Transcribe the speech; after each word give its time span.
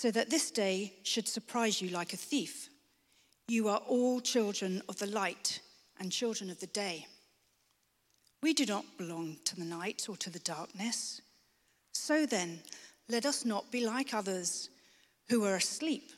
so 0.00 0.12
that 0.12 0.30
this 0.30 0.52
day 0.52 0.92
should 1.02 1.26
surprise 1.26 1.82
you 1.82 1.88
like 1.88 2.12
a 2.12 2.16
thief. 2.16 2.68
You 3.48 3.66
are 3.66 3.78
all 3.78 4.20
children 4.20 4.80
of 4.88 4.96
the 5.00 5.08
light 5.08 5.58
and 5.98 6.12
children 6.12 6.50
of 6.50 6.60
the 6.60 6.68
day. 6.68 7.08
We 8.40 8.54
do 8.54 8.64
not 8.64 8.84
belong 8.96 9.38
to 9.46 9.56
the 9.56 9.64
night 9.64 10.06
or 10.08 10.16
to 10.18 10.30
the 10.30 10.38
darkness. 10.38 11.20
So 11.94 12.26
then, 12.26 12.60
let 13.08 13.26
us 13.26 13.44
not 13.44 13.72
be 13.72 13.84
like 13.84 14.14
others 14.14 14.70
who 15.28 15.44
are 15.44 15.56
asleep, 15.56 16.12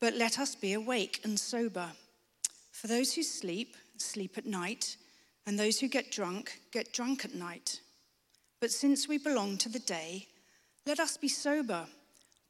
but 0.00 0.14
let 0.14 0.38
us 0.38 0.54
be 0.54 0.72
awake 0.72 1.20
and 1.22 1.38
sober. 1.38 1.90
For 2.70 2.86
those 2.86 3.12
who 3.12 3.22
sleep, 3.22 3.76
sleep 3.98 4.38
at 4.38 4.46
night, 4.46 4.96
and 5.46 5.58
those 5.58 5.78
who 5.78 5.86
get 5.86 6.12
drunk, 6.12 6.60
get 6.72 6.94
drunk 6.94 7.26
at 7.26 7.34
night. 7.34 7.78
But 8.58 8.70
since 8.70 9.06
we 9.06 9.18
belong 9.18 9.58
to 9.58 9.68
the 9.68 9.80
day, 9.80 10.28
let 10.86 10.98
us 10.98 11.18
be 11.18 11.28
sober 11.28 11.84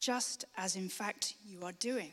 just 0.00 0.46
as 0.56 0.76
in 0.76 0.88
fact 0.88 1.34
you 1.46 1.62
are 1.64 1.72
doing. 1.72 2.12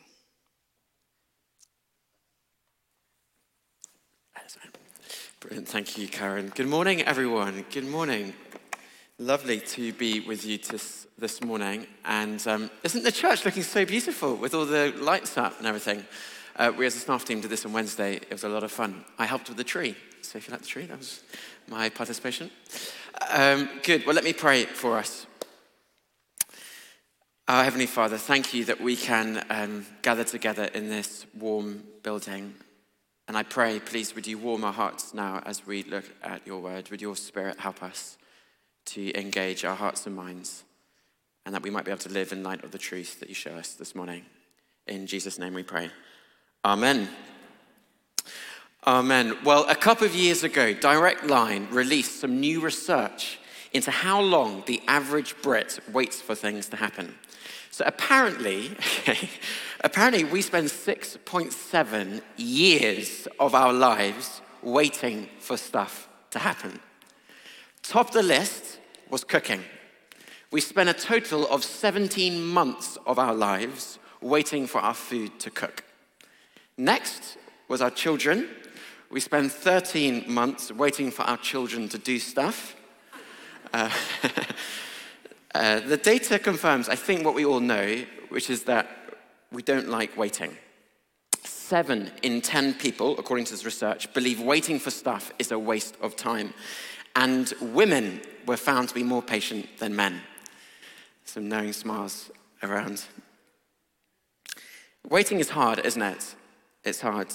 Brilliant. 5.40 5.68
Thank 5.68 5.98
you, 5.98 6.08
Karen. 6.08 6.52
Good 6.56 6.68
morning, 6.68 7.02
everyone. 7.04 7.64
Good 7.72 7.86
morning. 7.86 8.34
Lovely 9.20 9.60
to 9.60 9.94
be 9.94 10.20
with 10.20 10.46
you 10.46 10.58
this, 10.58 11.08
this 11.18 11.44
morning. 11.44 11.88
And 12.06 12.46
um, 12.48 12.72
isn't 12.84 13.04
the 13.04 13.12
church 13.12 13.46
looking 13.46 13.64
so 13.64 13.86
beautiful 13.86 14.36
with 14.36 14.54
all 14.54 14.66
the 14.66 14.94
lights 14.98 15.38
up 15.38 15.58
and 15.60 15.68
everything? 15.68 16.06
Uh, 16.56 16.72
we 16.76 16.86
as 16.86 16.96
a 16.96 17.00
staff 17.00 17.24
team 17.24 17.40
did 17.40 17.52
this 17.52 17.66
on 17.66 17.74
Wednesday. 17.74 18.16
It 18.16 18.32
was 18.32 18.44
a 18.44 18.50
lot 18.50 18.64
of 18.64 18.72
fun. 18.72 19.06
I 19.20 19.26
helped 19.26 19.48
with 19.48 19.58
the 19.58 19.64
tree. 19.64 19.96
So 20.22 20.38
if 20.38 20.48
you 20.48 20.52
like 20.52 20.62
the 20.62 20.68
tree, 20.68 20.86
that 20.86 20.98
was 20.98 21.24
my 21.68 21.90
participation. 21.90 22.50
Um, 23.30 23.70
good. 23.84 24.06
Well, 24.06 24.16
let 24.16 24.24
me 24.24 24.34
pray 24.34 24.66
for 24.66 24.98
us. 24.98 25.28
Our 27.50 27.64
Heavenly 27.64 27.86
Father, 27.86 28.18
thank 28.18 28.54
you 28.54 28.66
that 28.66 28.82
we 28.82 28.98
can 28.98 29.42
um, 29.50 29.86
gather 30.02 30.26
together 30.26 30.66
in 30.66 30.90
this 30.90 31.26
warm 31.34 31.82
building. 32.04 32.54
And 33.30 33.38
I 33.38 33.44
pray, 33.44 33.80
please, 33.80 34.14
would 34.16 34.28
you 34.28 34.38
warm 34.38 34.66
our 34.66 34.74
hearts 34.74 35.14
now 35.14 35.42
as 35.46 35.66
we 35.66 35.84
look 35.84 36.04
at 36.22 36.46
your 36.46 36.60
word? 36.60 36.90
Would 36.90 37.02
your 37.02 37.16
spirit 37.16 37.58
help 37.58 37.82
us 37.82 38.18
to 38.88 39.18
engage 39.18 39.64
our 39.64 39.78
hearts 39.78 40.06
and 40.06 40.14
minds, 40.14 40.66
and 41.46 41.56
that 41.56 41.64
we 41.64 41.70
might 41.70 41.86
be 41.86 41.92
able 41.92 42.02
to 42.02 42.10
live 42.10 42.34
in 42.34 42.44
light 42.44 42.66
of 42.66 42.72
the 42.72 42.78
truth 42.78 43.22
that 43.22 43.30
you 43.30 43.36
show 43.36 43.52
us 43.52 43.76
this 43.76 43.96
morning? 43.96 44.26
In 44.86 45.08
Jesus' 45.08 45.40
name 45.40 45.54
we 45.54 45.64
pray. 45.64 45.90
Amen. 46.66 47.08
Amen. 48.86 49.38
Well, 49.46 49.66
a 49.70 49.76
couple 49.76 50.06
of 50.06 50.14
years 50.14 50.44
ago, 50.44 50.74
Direct 50.74 51.26
Line 51.26 51.70
released 51.72 52.20
some 52.20 52.42
new 52.42 52.60
research 52.60 53.40
into 53.78 53.92
how 53.92 54.20
long 54.20 54.64
the 54.66 54.82
average 54.88 55.36
Brit 55.42 55.80
waits 55.92 56.22
for 56.22 56.36
things 56.36 56.68
to 56.70 56.76
happen. 56.76 57.16
So 57.72 57.84
apparently, 57.86 58.72
okay, 59.00 59.30
apparently 59.82 60.24
we 60.24 60.42
spend 60.42 60.68
6.7 60.68 62.22
years 62.36 63.28
of 63.40 63.56
our 63.56 63.72
lives 63.72 64.42
waiting 64.62 65.30
for 65.40 65.58
stuff 65.58 66.10
to 66.32 66.40
happen. 66.40 66.80
Top 67.84 68.08
of 68.08 68.14
the 68.14 68.24
list 68.24 68.80
was 69.10 69.24
cooking. 69.24 69.64
We 70.50 70.62
spent 70.62 70.90
a 70.90 70.94
total 70.94 71.48
of 71.48 71.64
17 71.64 72.44
months 72.44 72.98
of 73.06 73.20
our 73.20 73.34
lives 73.34 74.00
waiting 74.22 74.66
for 74.66 74.80
our 74.80 74.94
food 74.94 75.40
to 75.42 75.52
cook. 75.52 75.84
Next 76.78 77.38
was 77.68 77.82
our 77.82 77.92
children. 77.92 78.50
We 79.10 79.20
spent 79.20 79.52
13 79.52 80.26
months 80.28 80.72
waiting 80.72 81.12
for 81.12 81.24
our 81.24 81.38
children 81.38 81.90
to 81.90 81.98
do 81.98 82.18
stuff. 82.18 82.77
Uh, 83.74 83.90
Uh, 85.58 85.80
the 85.80 85.98
data 85.98 86.38
confirms, 86.38 86.88
I 86.88 86.96
think, 86.96 87.26
what 87.26 87.34
we 87.34 87.44
all 87.44 87.60
know, 87.60 88.04
which 88.30 88.52
is 88.52 88.66
that 88.66 88.88
we 89.52 89.64
don't 89.64 89.90
like 89.90 90.16
waiting. 90.16 90.56
Seven 91.44 92.12
in 92.22 92.42
10 92.42 92.76
people, 92.76 93.18
according 93.18 93.46
to 93.46 93.54
this 93.54 93.66
research, 93.66 94.14
believe 94.14 94.40
waiting 94.40 94.78
for 94.78 94.92
stuff 94.92 95.32
is 95.40 95.52
a 95.52 95.58
waste 95.58 95.96
of 96.00 96.16
time. 96.16 96.54
And 97.16 97.52
women 97.60 98.22
were 98.46 98.56
found 98.56 98.90
to 98.90 98.94
be 98.94 99.02
more 99.02 99.24
patient 99.24 99.68
than 99.80 99.96
men. 99.96 100.22
Some 101.26 101.50
knowing 101.50 101.74
smiles 101.74 102.30
around. 102.62 103.06
Waiting 105.10 105.40
is 105.40 105.50
hard, 105.50 105.80
isn't 105.80 106.04
it? 106.04 106.36
It's 106.84 107.02
hard. 107.02 107.34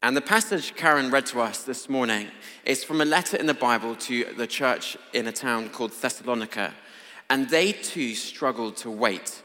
And 0.00 0.16
the 0.16 0.20
passage 0.20 0.76
Karen 0.76 1.10
read 1.10 1.26
to 1.26 1.40
us 1.40 1.64
this 1.64 1.88
morning 1.88 2.28
is 2.64 2.84
from 2.84 3.00
a 3.00 3.04
letter 3.04 3.36
in 3.36 3.46
the 3.46 3.54
Bible 3.54 3.96
to 3.96 4.24
the 4.36 4.46
church 4.46 4.96
in 5.12 5.26
a 5.26 5.32
town 5.32 5.70
called 5.70 5.92
Thessalonica 5.92 6.72
and 7.30 7.48
they 7.48 7.72
too 7.72 8.14
struggled 8.14 8.76
to 8.78 8.90
wait. 8.90 9.42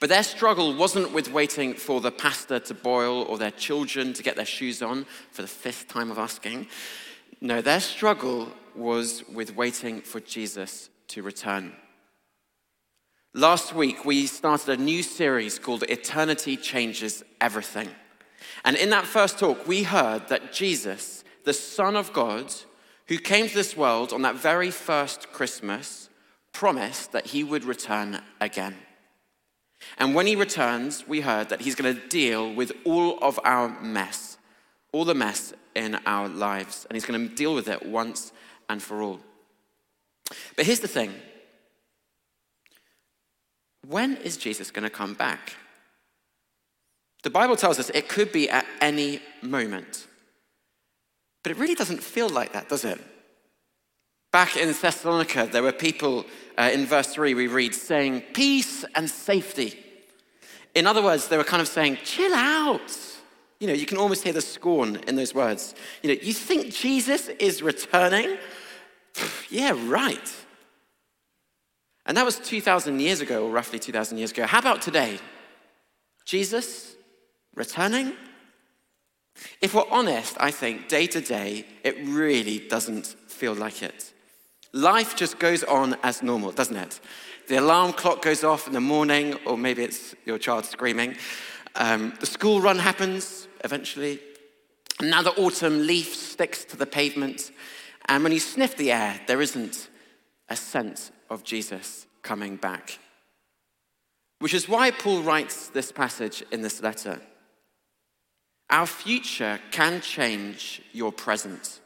But 0.00 0.08
their 0.08 0.22
struggle 0.22 0.74
wasn't 0.74 1.12
with 1.12 1.30
waiting 1.30 1.74
for 1.74 2.00
the 2.00 2.10
pasta 2.10 2.60
to 2.60 2.74
boil 2.74 3.22
or 3.24 3.36
their 3.36 3.50
children 3.50 4.14
to 4.14 4.22
get 4.22 4.36
their 4.36 4.46
shoes 4.46 4.80
on 4.80 5.04
for 5.30 5.42
the 5.42 5.48
fifth 5.48 5.88
time 5.88 6.10
of 6.10 6.18
asking. 6.18 6.66
No, 7.42 7.60
their 7.60 7.80
struggle 7.80 8.48
was 8.74 9.22
with 9.28 9.54
waiting 9.54 10.00
for 10.00 10.20
Jesus 10.20 10.88
to 11.08 11.22
return. 11.22 11.72
Last 13.34 13.74
week, 13.74 14.04
we 14.04 14.26
started 14.26 14.80
a 14.80 14.82
new 14.82 15.02
series 15.02 15.58
called 15.58 15.84
Eternity 15.84 16.56
Changes 16.56 17.22
Everything. 17.40 17.88
And 18.64 18.76
in 18.76 18.90
that 18.90 19.06
first 19.06 19.38
talk, 19.38 19.66
we 19.66 19.82
heard 19.82 20.28
that 20.28 20.52
Jesus, 20.52 21.24
the 21.44 21.52
Son 21.52 21.96
of 21.96 22.12
God, 22.12 22.52
who 23.08 23.18
came 23.18 23.48
to 23.48 23.54
this 23.54 23.76
world 23.76 24.12
on 24.12 24.22
that 24.22 24.36
very 24.36 24.70
first 24.70 25.32
Christmas, 25.32 26.08
promised 26.52 27.12
that 27.12 27.26
he 27.26 27.44
would 27.44 27.64
return 27.64 28.20
again. 28.40 28.76
And 29.98 30.14
when 30.14 30.26
he 30.26 30.36
returns, 30.36 31.06
we 31.08 31.20
heard 31.20 31.48
that 31.48 31.62
he's 31.62 31.74
going 31.74 31.94
to 31.94 32.08
deal 32.08 32.52
with 32.52 32.72
all 32.84 33.18
of 33.18 33.40
our 33.44 33.68
mess, 33.80 34.38
all 34.92 35.04
the 35.04 35.14
mess 35.14 35.54
in 35.74 35.98
our 36.06 36.28
lives, 36.28 36.86
and 36.88 36.96
he's 36.96 37.06
going 37.06 37.28
to 37.28 37.34
deal 37.34 37.54
with 37.54 37.68
it 37.68 37.84
once 37.86 38.32
and 38.68 38.82
for 38.82 39.02
all. 39.02 39.20
But 40.56 40.66
here's 40.66 40.80
the 40.80 40.88
thing 40.88 41.14
when 43.86 44.16
is 44.18 44.36
Jesus 44.36 44.70
going 44.70 44.84
to 44.84 44.90
come 44.90 45.14
back? 45.14 45.56
The 47.22 47.30
Bible 47.30 47.56
tells 47.56 47.78
us 47.78 47.90
it 47.90 48.08
could 48.08 48.32
be 48.32 48.48
at 48.48 48.66
any 48.80 49.20
moment. 49.42 50.06
But 51.42 51.52
it 51.52 51.58
really 51.58 51.74
doesn't 51.74 52.02
feel 52.02 52.28
like 52.28 52.52
that, 52.52 52.68
does 52.68 52.84
it? 52.84 53.00
Back 54.32 54.56
in 54.56 54.72
Thessalonica, 54.72 55.48
there 55.50 55.62
were 55.62 55.72
people, 55.72 56.24
uh, 56.56 56.70
in 56.72 56.86
verse 56.86 57.08
3, 57.08 57.34
we 57.34 57.46
read, 57.46 57.74
saying, 57.74 58.22
Peace 58.32 58.84
and 58.94 59.10
safety. 59.10 59.78
In 60.74 60.86
other 60.86 61.02
words, 61.02 61.28
they 61.28 61.36
were 61.36 61.44
kind 61.44 61.60
of 61.60 61.68
saying, 61.68 61.98
Chill 62.04 62.32
out. 62.34 62.96
You 63.58 63.66
know, 63.66 63.74
you 63.74 63.86
can 63.86 63.98
almost 63.98 64.22
hear 64.22 64.32
the 64.32 64.40
scorn 64.40 64.96
in 65.06 65.16
those 65.16 65.34
words. 65.34 65.74
You 66.02 66.08
know, 66.14 66.20
you 66.22 66.32
think 66.32 66.72
Jesus 66.72 67.28
is 67.28 67.62
returning? 67.62 68.38
yeah, 69.50 69.74
right. 69.86 70.32
And 72.06 72.16
that 72.16 72.24
was 72.24 72.38
2,000 72.38 73.00
years 73.00 73.20
ago, 73.20 73.46
or 73.46 73.50
roughly 73.50 73.78
2,000 73.78 74.16
years 74.16 74.30
ago. 74.30 74.46
How 74.46 74.60
about 74.60 74.80
today? 74.80 75.18
Jesus 76.24 76.94
returning? 77.54 78.14
If 79.60 79.74
we're 79.74 79.90
honest, 79.90 80.36
I 80.38 80.50
think 80.50 80.88
day 80.88 81.06
to 81.08 81.20
day, 81.20 81.66
it 81.84 81.96
really 82.04 82.58
doesn't 82.58 83.06
feel 83.06 83.54
like 83.54 83.82
it. 83.82 84.12
Life 84.72 85.16
just 85.16 85.38
goes 85.38 85.64
on 85.64 85.96
as 86.02 86.22
normal, 86.22 86.52
doesn't 86.52 86.76
it? 86.76 87.00
The 87.48 87.56
alarm 87.56 87.92
clock 87.94 88.22
goes 88.22 88.44
off 88.44 88.66
in 88.66 88.72
the 88.72 88.80
morning, 88.80 89.34
or 89.44 89.58
maybe 89.58 89.82
it's 89.82 90.14
your 90.24 90.38
child 90.38 90.64
screaming. 90.64 91.16
Um, 91.74 92.14
the 92.20 92.26
school 92.26 92.60
run 92.60 92.78
happens 92.78 93.48
eventually. 93.64 94.20
The 94.98 95.34
autumn 95.36 95.86
leaf 95.86 96.14
sticks 96.14 96.64
to 96.66 96.76
the 96.76 96.86
pavement. 96.86 97.50
And 98.06 98.22
when 98.22 98.32
you 98.32 98.38
sniff 98.40 98.76
the 98.76 98.92
air, 98.92 99.20
there 99.26 99.40
isn't 99.40 99.88
a 100.48 100.56
sense 100.56 101.10
of 101.28 101.42
Jesus 101.42 102.06
coming 102.22 102.56
back. 102.56 102.98
Which 104.40 104.54
is 104.54 104.68
why 104.68 104.90
Paul 104.90 105.22
writes 105.22 105.68
this 105.68 105.90
passage 105.92 106.44
in 106.50 106.62
this 106.62 106.82
letter. 106.82 107.20
Our 108.70 108.86
future 108.86 109.58
can 109.72 110.00
change 110.00 110.80
your 110.92 111.10
present. 111.12 111.80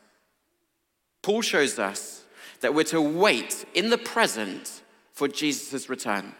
Paul 1.22 1.40
shows 1.40 1.78
us 1.78 2.24
that 2.60 2.74
we're 2.74 2.84
to 2.84 3.00
wait 3.00 3.64
in 3.74 3.88
the 3.88 3.98
present 3.98 4.82
for 5.12 5.26
Jesus' 5.26 5.88
return 5.88 6.34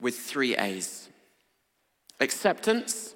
with 0.00 0.18
three 0.18 0.56
A's 0.56 1.08
acceptance, 2.20 3.14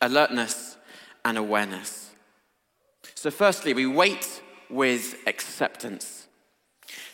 alertness, 0.00 0.76
and 1.24 1.36
awareness. 1.36 2.10
So, 3.14 3.30
firstly, 3.30 3.74
we 3.74 3.86
wait 3.86 4.42
with 4.70 5.16
acceptance. 5.26 6.26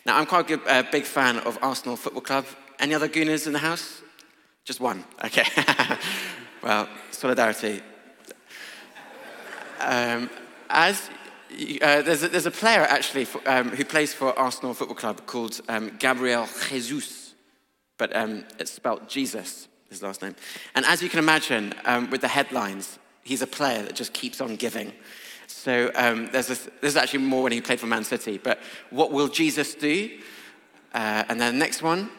Now, 0.05 0.17
I'm 0.17 0.25
quite 0.25 0.51
a 0.51 0.87
big 0.91 1.03
fan 1.03 1.37
of 1.37 1.57
Arsenal 1.61 1.95
Football 1.95 2.21
Club. 2.21 2.45
Any 2.79 2.93
other 2.93 3.09
Gooners 3.09 3.47
in 3.47 3.53
the 3.53 3.59
house? 3.59 4.01
Just 4.65 4.79
one. 4.79 5.03
Okay. 5.25 5.45
well, 6.63 6.87
solidarity. 7.11 7.81
Um, 9.79 10.29
as 10.69 11.09
uh, 11.81 12.01
there's, 12.01 12.23
a, 12.23 12.29
there's, 12.29 12.45
a, 12.45 12.51
player 12.51 12.81
actually 12.81 13.25
for, 13.25 13.41
um, 13.47 13.69
who 13.69 13.85
plays 13.85 14.13
for 14.13 14.37
Arsenal 14.39 14.73
Football 14.73 14.95
Club 14.95 15.25
called 15.25 15.59
um, 15.67 15.91
Gabriel 15.99 16.47
Jesus, 16.69 17.35
but 17.97 18.15
um, 18.15 18.45
it's 18.59 18.71
spelled 18.71 19.07
Jesus, 19.07 19.67
his 19.89 20.01
last 20.01 20.21
name. 20.21 20.35
And 20.73 20.85
as 20.85 21.03
you 21.03 21.09
can 21.09 21.19
imagine, 21.19 21.73
um, 21.85 22.09
with 22.09 22.21
the 22.21 22.27
headlines, 22.27 22.97
he's 23.23 23.41
a 23.41 23.47
player 23.47 23.83
that 23.83 23.95
just 23.95 24.13
keeps 24.13 24.41
on 24.41 24.55
giving. 24.55 24.93
So 25.47 25.91
um, 25.95 26.29
there's, 26.31 26.47
this, 26.47 26.95
actually 26.95 27.25
more 27.25 27.43
when 27.43 27.51
he 27.51 27.61
played 27.61 27.79
for 27.79 27.87
Man 27.87 28.03
City. 28.03 28.37
But 28.37 28.59
what 28.89 29.11
will 29.11 29.27
Jesus 29.27 29.75
do? 29.75 30.09
Uh, 30.93 31.23
and 31.27 31.39
then 31.39 31.53
the 31.53 31.59
next 31.59 31.83
one, 31.83 32.09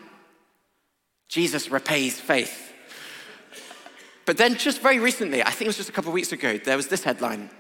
Jesus 1.29 1.71
repays 1.71 2.21
faith. 2.21 2.74
But 4.27 4.37
then 4.39 4.57
just 4.57 4.81
very 4.81 4.99
recently, 4.99 5.43
I 5.43 5.51
think 5.51 5.63
it 5.63 5.67
was 5.69 5.77
just 5.77 5.89
a 5.89 5.93
couple 5.93 6.11
of 6.11 6.15
weeks 6.15 6.33
ago, 6.33 6.59
there 6.59 6.77
was 6.77 6.89
this 6.89 7.05
headline 7.05 7.51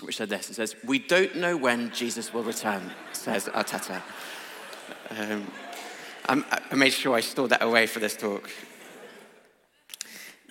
which 0.00 0.16
said 0.16 0.28
this. 0.28 0.50
It 0.50 0.54
says, 0.54 0.74
We 0.84 0.98
don't 0.98 1.36
know 1.36 1.56
when 1.56 1.90
Jesus 1.92 2.32
will 2.32 2.42
return, 2.42 2.90
says 3.12 3.48
Arteta. 3.48 4.02
Um, 5.10 5.46
i 6.28 6.74
made 6.74 6.92
sure 6.92 7.16
I 7.16 7.20
stored 7.20 7.50
that 7.50 7.62
away 7.62 7.86
for 7.86 7.98
this 7.98 8.16
talk. 8.16 8.48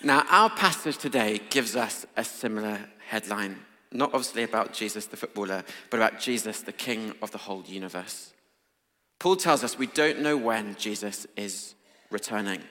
Now, 0.03 0.25
our 0.29 0.49
passage 0.49 0.97
today 0.97 1.39
gives 1.49 1.75
us 1.75 2.05
a 2.17 2.23
similar 2.23 2.79
headline, 3.07 3.57
not 3.91 4.13
obviously 4.13 4.43
about 4.43 4.73
Jesus 4.73 5.05
the 5.05 5.17
footballer, 5.17 5.63
but 5.89 5.97
about 5.97 6.19
Jesus, 6.19 6.61
the 6.61 6.71
king 6.71 7.13
of 7.21 7.31
the 7.31 7.37
whole 7.37 7.63
universe. 7.63 8.33
Paul 9.19 9.35
tells 9.35 9.63
us 9.63 9.77
we 9.77 9.87
don't 9.87 10.21
know 10.21 10.35
when 10.35 10.75
Jesus 10.75 11.27
is 11.35 11.75
returning. 12.09 12.61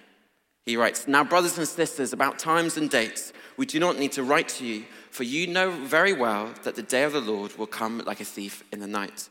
He 0.66 0.76
writes, 0.76 1.08
Now, 1.08 1.24
brothers 1.24 1.58
and 1.58 1.66
sisters, 1.66 2.12
about 2.12 2.38
times 2.38 2.76
and 2.76 2.90
dates, 2.90 3.32
we 3.56 3.66
do 3.66 3.80
not 3.80 3.98
need 3.98 4.12
to 4.12 4.22
write 4.22 4.48
to 4.48 4.64
you, 4.64 4.84
for 5.10 5.24
you 5.24 5.46
know 5.46 5.70
very 5.70 6.12
well 6.12 6.52
that 6.62 6.76
the 6.76 6.82
day 6.82 7.02
of 7.02 7.12
the 7.12 7.20
Lord 7.20 7.56
will 7.58 7.66
come 7.66 7.98
like 8.06 8.20
a 8.20 8.24
thief 8.24 8.62
in 8.72 8.80
the 8.80 8.86
night. 8.86 9.28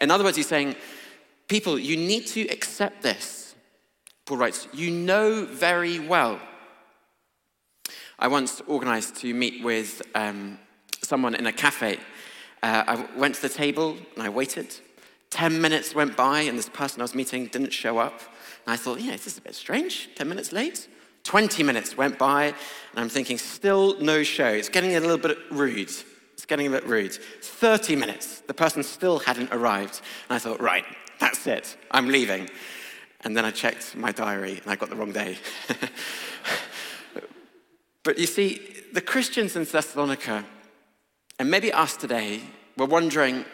In 0.00 0.10
other 0.10 0.24
words, 0.24 0.36
he's 0.36 0.48
saying, 0.48 0.76
People, 1.48 1.78
you 1.78 1.96
need 1.96 2.26
to 2.28 2.42
accept 2.48 3.02
this. 3.02 3.54
Paul 4.24 4.38
writes, 4.38 4.68
You 4.72 4.90
know 4.90 5.44
very 5.44 5.98
well. 5.98 6.40
I 8.18 8.28
once 8.28 8.62
organized 8.66 9.16
to 9.16 9.34
meet 9.34 9.64
with 9.64 10.00
um, 10.14 10.58
someone 11.02 11.34
in 11.34 11.46
a 11.46 11.52
cafe. 11.52 11.98
Uh, 12.62 12.84
I 12.86 13.18
went 13.18 13.34
to 13.34 13.42
the 13.42 13.48
table 13.48 13.96
and 14.14 14.22
I 14.22 14.28
waited. 14.28 14.74
Ten 15.30 15.60
minutes 15.60 15.94
went 15.94 16.16
by, 16.16 16.42
and 16.42 16.56
this 16.56 16.68
person 16.68 17.00
I 17.00 17.04
was 17.04 17.14
meeting 17.14 17.46
didn't 17.46 17.72
show 17.72 17.98
up. 17.98 18.20
And 18.66 18.74
I 18.74 18.76
thought, 18.76 19.00
yeah, 19.00 19.12
this 19.12 19.26
is 19.26 19.38
a 19.38 19.40
bit 19.40 19.54
strange. 19.54 20.10
10 20.14 20.28
minutes 20.28 20.52
late. 20.52 20.88
20 21.24 21.62
minutes 21.62 21.96
went 21.96 22.18
by, 22.18 22.46
and 22.46 22.54
I'm 22.96 23.08
thinking, 23.08 23.38
still 23.38 23.98
no 24.00 24.22
show. 24.22 24.48
It's 24.48 24.68
getting 24.68 24.96
a 24.96 25.00
little 25.00 25.18
bit 25.18 25.38
rude. 25.50 25.90
It's 26.32 26.46
getting 26.46 26.66
a 26.66 26.70
bit 26.70 26.86
rude. 26.86 27.12
30 27.12 27.96
minutes, 27.96 28.40
the 28.40 28.54
person 28.54 28.82
still 28.82 29.20
hadn't 29.20 29.52
arrived. 29.52 30.00
And 30.28 30.36
I 30.36 30.38
thought, 30.38 30.60
right, 30.60 30.84
that's 31.20 31.46
it. 31.46 31.76
I'm 31.90 32.08
leaving. 32.08 32.50
And 33.20 33.36
then 33.36 33.44
I 33.44 33.52
checked 33.52 33.94
my 33.94 34.10
diary, 34.10 34.60
and 34.62 34.70
I 34.70 34.74
got 34.74 34.90
the 34.90 34.96
wrong 34.96 35.12
day. 35.12 35.38
but 38.02 38.18
you 38.18 38.26
see, 38.26 38.60
the 38.92 39.00
Christians 39.00 39.54
in 39.54 39.64
Thessalonica, 39.64 40.44
and 41.38 41.50
maybe 41.50 41.72
us 41.72 41.96
today, 41.96 42.40
were 42.76 42.86
wondering 42.86 43.44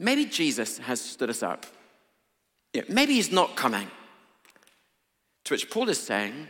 maybe 0.00 0.24
Jesus 0.24 0.78
has 0.78 1.00
stood 1.00 1.30
us 1.30 1.42
up. 1.42 1.66
Yeah, 2.72 2.82
maybe 2.88 3.14
he's 3.14 3.32
not 3.32 3.56
coming. 3.56 3.88
To 5.44 5.54
which 5.54 5.70
Paul 5.70 5.88
is 5.88 6.00
saying, 6.00 6.48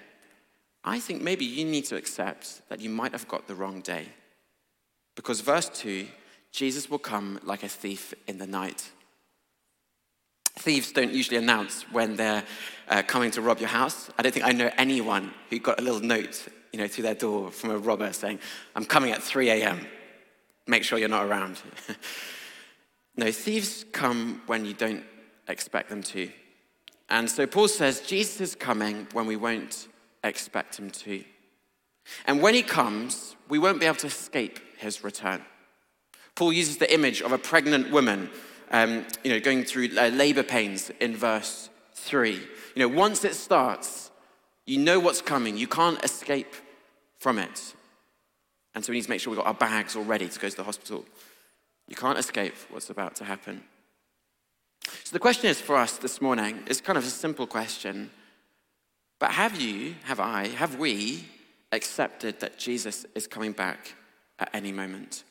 I 0.85 0.99
think 0.99 1.23
maybe 1.23 1.45
you 1.45 1.65
need 1.65 1.85
to 1.87 1.97
accept 1.97 2.63
that 2.69 2.81
you 2.81 2.91
might 2.91 3.13
have 3.13 3.29
got 3.29 3.47
the 3.47 3.55
wrong 3.55 3.81
day. 3.81 4.07
Because 5.15 5.41
verse 5.41 5.69
2, 5.69 6.07
Jesus 6.51 6.89
will 6.89 6.99
come 6.99 7.39
like 7.43 7.63
a 7.63 7.69
thief 7.69 8.15
in 8.27 8.39
the 8.39 8.47
night. 8.47 8.91
Thieves 10.59 10.93
don't 10.93 11.13
usually 11.13 11.37
announce 11.37 11.83
when 11.93 12.17
they're 12.17 12.43
uh, 12.89 13.03
coming 13.03 13.31
to 13.33 13.43
rob 13.43 13.61
your 13.61 13.69
house. 13.69 14.11
I 14.19 14.23
don't 14.23 14.33
think 14.33 14.47
I 14.47 14.53
know 14.53 14.71
anyone 14.77 15.33
who 15.51 15.59
got 15.59 15.79
a 15.79 15.83
little 15.83 16.01
note, 16.01 16.49
you 16.73 16.79
know, 16.81 16.89
through 16.89 17.05
their 17.05 17.15
door 17.15 17.51
from 17.51 17.71
a 17.71 17.79
robber 17.79 18.13
saying, 18.13 18.41
"I'm 18.75 18.85
coming 18.85 19.13
at 19.13 19.23
3 19.23 19.51
a.m. 19.51 19.87
Make 20.67 20.83
sure 20.83 20.99
you're 20.99 21.09
not 21.09 21.27
around." 21.27 21.61
no, 23.17 23.31
thieves 23.31 23.85
come 23.93 24.43
when 24.47 24.65
you 24.65 24.75
don't 24.75 25.05
expect 25.49 25.89
them 25.89 26.03
to. 26.03 26.31
And 27.11 27.31
so 27.31 27.47
Paul 27.47 27.69
says 27.69 28.01
Jesus 28.01 28.41
is 28.41 28.55
coming 28.55 29.07
when 29.13 29.27
we 29.27 29.37
won't 29.37 29.89
expect 30.23 30.79
him 30.79 30.91
to. 30.91 31.25
And 32.27 32.43
when 32.43 32.55
he 32.55 32.63
comes, 32.63 33.37
we 33.49 33.59
won't 33.59 33.81
be 33.81 33.87
able 33.87 33.97
to 33.97 34.07
escape 34.07 34.61
his 34.77 35.03
return. 35.05 35.43
Paul 36.35 36.53
uses 36.53 36.77
the 36.77 36.93
image 36.93 37.21
of 37.23 37.33
a 37.33 37.39
pregnant 37.39 37.91
woman, 37.91 38.31
um, 38.71 39.05
you 39.25 39.33
know, 39.33 39.41
going 39.41 39.65
through 39.65 39.91
uh, 39.99 40.09
labor 40.09 40.43
pains 40.43 40.91
in 41.01 41.17
verse 41.17 41.71
3. 41.95 42.33
You 42.33 42.41
know, 42.77 42.89
once 42.89 43.25
it 43.25 43.35
starts, 43.35 44.11
you 44.67 44.79
know 44.79 45.01
what's 45.01 45.23
coming. 45.23 45.57
You 45.57 45.67
can't 45.67 46.03
escape 46.05 46.55
from 47.19 47.39
it. 47.39 47.75
And 48.75 48.85
so 48.85 48.93
we 48.93 48.99
need 48.99 49.05
to 49.05 49.11
make 49.11 49.21
sure 49.21 49.33
we've 49.33 49.39
got 49.39 49.47
our 49.47 49.55
bags 49.55 49.97
all 49.97 50.05
ready 50.05 50.29
to 50.29 50.39
go 50.39 50.49
to 50.49 50.57
the 50.57 50.63
hospital. 50.63 51.05
You 51.89 51.97
can't 51.97 52.19
escape 52.19 52.55
what's 52.71 52.91
about 52.91 53.17
to 53.17 53.25
happen. 53.25 53.65
So 54.85 55.13
the 55.13 55.19
question 55.19 55.51
is 55.51 55.61
for 55.61 55.77
us 55.77 55.99
this 55.99 56.21
morning 56.21 56.63
is 56.67 56.81
kind 56.81 56.99
of 56.99 57.05
a 57.05 57.09
simple 57.09 57.47
question. 57.47 58.11
But 59.19 59.33
have 59.33 59.61
you, 59.61 59.95
have 60.05 60.21
I, 60.21 60.49
have 60.49 60.79
we 60.79 61.25
accepted 61.73 62.41
that 62.41 62.59
Jesus 62.59 63.05
is 63.15 63.27
coming 63.27 63.53
back 63.53 63.95
at 64.39 64.51
any 64.55 64.73
moment? 64.73 65.25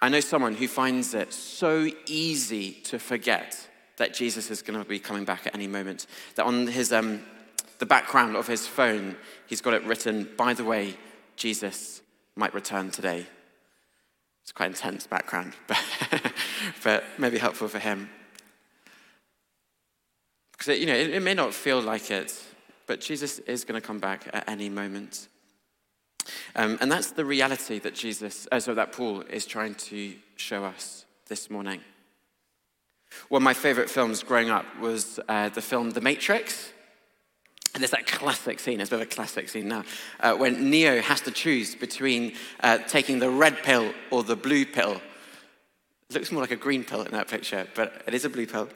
I 0.00 0.08
know 0.08 0.20
someone 0.20 0.54
who 0.54 0.68
finds 0.68 1.14
it 1.14 1.32
so 1.32 1.88
easy 2.06 2.72
to 2.84 2.98
forget 2.98 3.68
that 3.96 4.12
Jesus 4.12 4.50
is 4.50 4.62
going 4.62 4.78
to 4.78 4.88
be 4.88 4.98
coming 4.98 5.24
back 5.24 5.46
at 5.46 5.54
any 5.54 5.66
moment 5.66 6.06
that 6.34 6.44
on 6.44 6.66
his 6.66 6.92
um, 6.92 7.22
the 7.78 7.86
background 7.86 8.36
of 8.36 8.46
his 8.46 8.66
phone 8.66 9.16
he's 9.46 9.60
got 9.60 9.74
it 9.74 9.84
written. 9.84 10.28
By 10.36 10.54
the 10.54 10.64
way, 10.64 10.96
Jesus 11.36 12.02
might 12.36 12.54
return 12.54 12.90
today. 12.90 13.26
It's 14.42 14.52
quite 14.52 14.66
intense 14.66 15.06
background, 15.06 15.54
but, 15.66 15.80
but 16.82 17.04
maybe 17.18 17.38
helpful 17.38 17.68
for 17.68 17.78
him. 17.78 18.10
Because, 20.52 20.78
you 20.78 20.86
know, 20.86 20.94
it, 20.94 21.10
it 21.10 21.22
may 21.22 21.34
not 21.34 21.52
feel 21.52 21.80
like 21.80 22.10
it, 22.10 22.42
but 22.86 23.00
Jesus 23.00 23.38
is 23.40 23.64
going 23.64 23.80
to 23.80 23.86
come 23.86 23.98
back 23.98 24.28
at 24.32 24.48
any 24.48 24.68
moment. 24.68 25.28
Um, 26.56 26.78
and 26.80 26.90
that's 26.90 27.10
the 27.10 27.24
reality 27.24 27.78
that 27.80 27.94
Jesus, 27.94 28.46
uh, 28.50 28.60
so 28.60 28.74
that 28.74 28.92
Paul 28.92 29.22
is 29.22 29.46
trying 29.46 29.74
to 29.74 30.14
show 30.36 30.64
us 30.64 31.04
this 31.28 31.50
morning. 31.50 31.80
One 33.28 33.42
of 33.42 33.44
my 33.44 33.54
favorite 33.54 33.90
films 33.90 34.22
growing 34.22 34.50
up 34.50 34.64
was 34.80 35.20
uh, 35.28 35.48
the 35.50 35.62
film 35.62 35.90
The 35.90 36.00
Matrix. 36.00 36.72
And 37.74 37.82
there's 37.82 37.90
that 37.90 38.06
classic 38.06 38.60
scene, 38.60 38.80
it's 38.80 38.90
a 38.90 38.96
bit 38.96 39.02
of 39.02 39.12
a 39.12 39.14
classic 39.14 39.48
scene 39.48 39.66
now, 39.66 39.82
uh, 40.20 40.34
when 40.34 40.70
Neo 40.70 41.00
has 41.00 41.20
to 41.22 41.32
choose 41.32 41.74
between 41.74 42.34
uh, 42.60 42.78
taking 42.78 43.18
the 43.18 43.30
red 43.30 43.64
pill 43.64 43.92
or 44.12 44.22
the 44.22 44.36
blue 44.36 44.64
pill. 44.64 45.00
Looks 46.14 46.30
more 46.30 46.42
like 46.42 46.52
a 46.52 46.56
green 46.56 46.84
pill 46.84 47.02
in 47.02 47.10
that 47.10 47.28
picture, 47.28 47.66
but 47.74 48.02
it 48.06 48.14
is 48.14 48.24
a 48.24 48.30
blue 48.30 48.46
pill. 48.46 48.68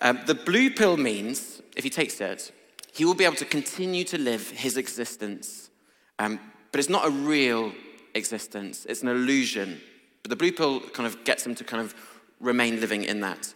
Um, 0.00 0.18
the 0.26 0.34
blue 0.34 0.70
pill 0.70 0.96
means, 0.96 1.62
if 1.76 1.84
he 1.84 1.90
takes 1.90 2.20
it, 2.20 2.50
he 2.92 3.04
will 3.04 3.14
be 3.14 3.24
able 3.24 3.36
to 3.36 3.44
continue 3.44 4.02
to 4.04 4.18
live 4.18 4.50
his 4.50 4.76
existence. 4.76 5.70
Um, 6.18 6.40
but 6.72 6.80
it's 6.80 6.88
not 6.88 7.06
a 7.06 7.10
real 7.10 7.72
existence, 8.14 8.86
it's 8.88 9.02
an 9.02 9.08
illusion. 9.08 9.80
But 10.22 10.30
the 10.30 10.36
blue 10.36 10.50
pill 10.50 10.80
kind 10.80 11.06
of 11.06 11.22
gets 11.22 11.46
him 11.46 11.54
to 11.54 11.64
kind 11.64 11.80
of 11.80 11.94
remain 12.40 12.80
living 12.80 13.04
in 13.04 13.20
that. 13.20 13.54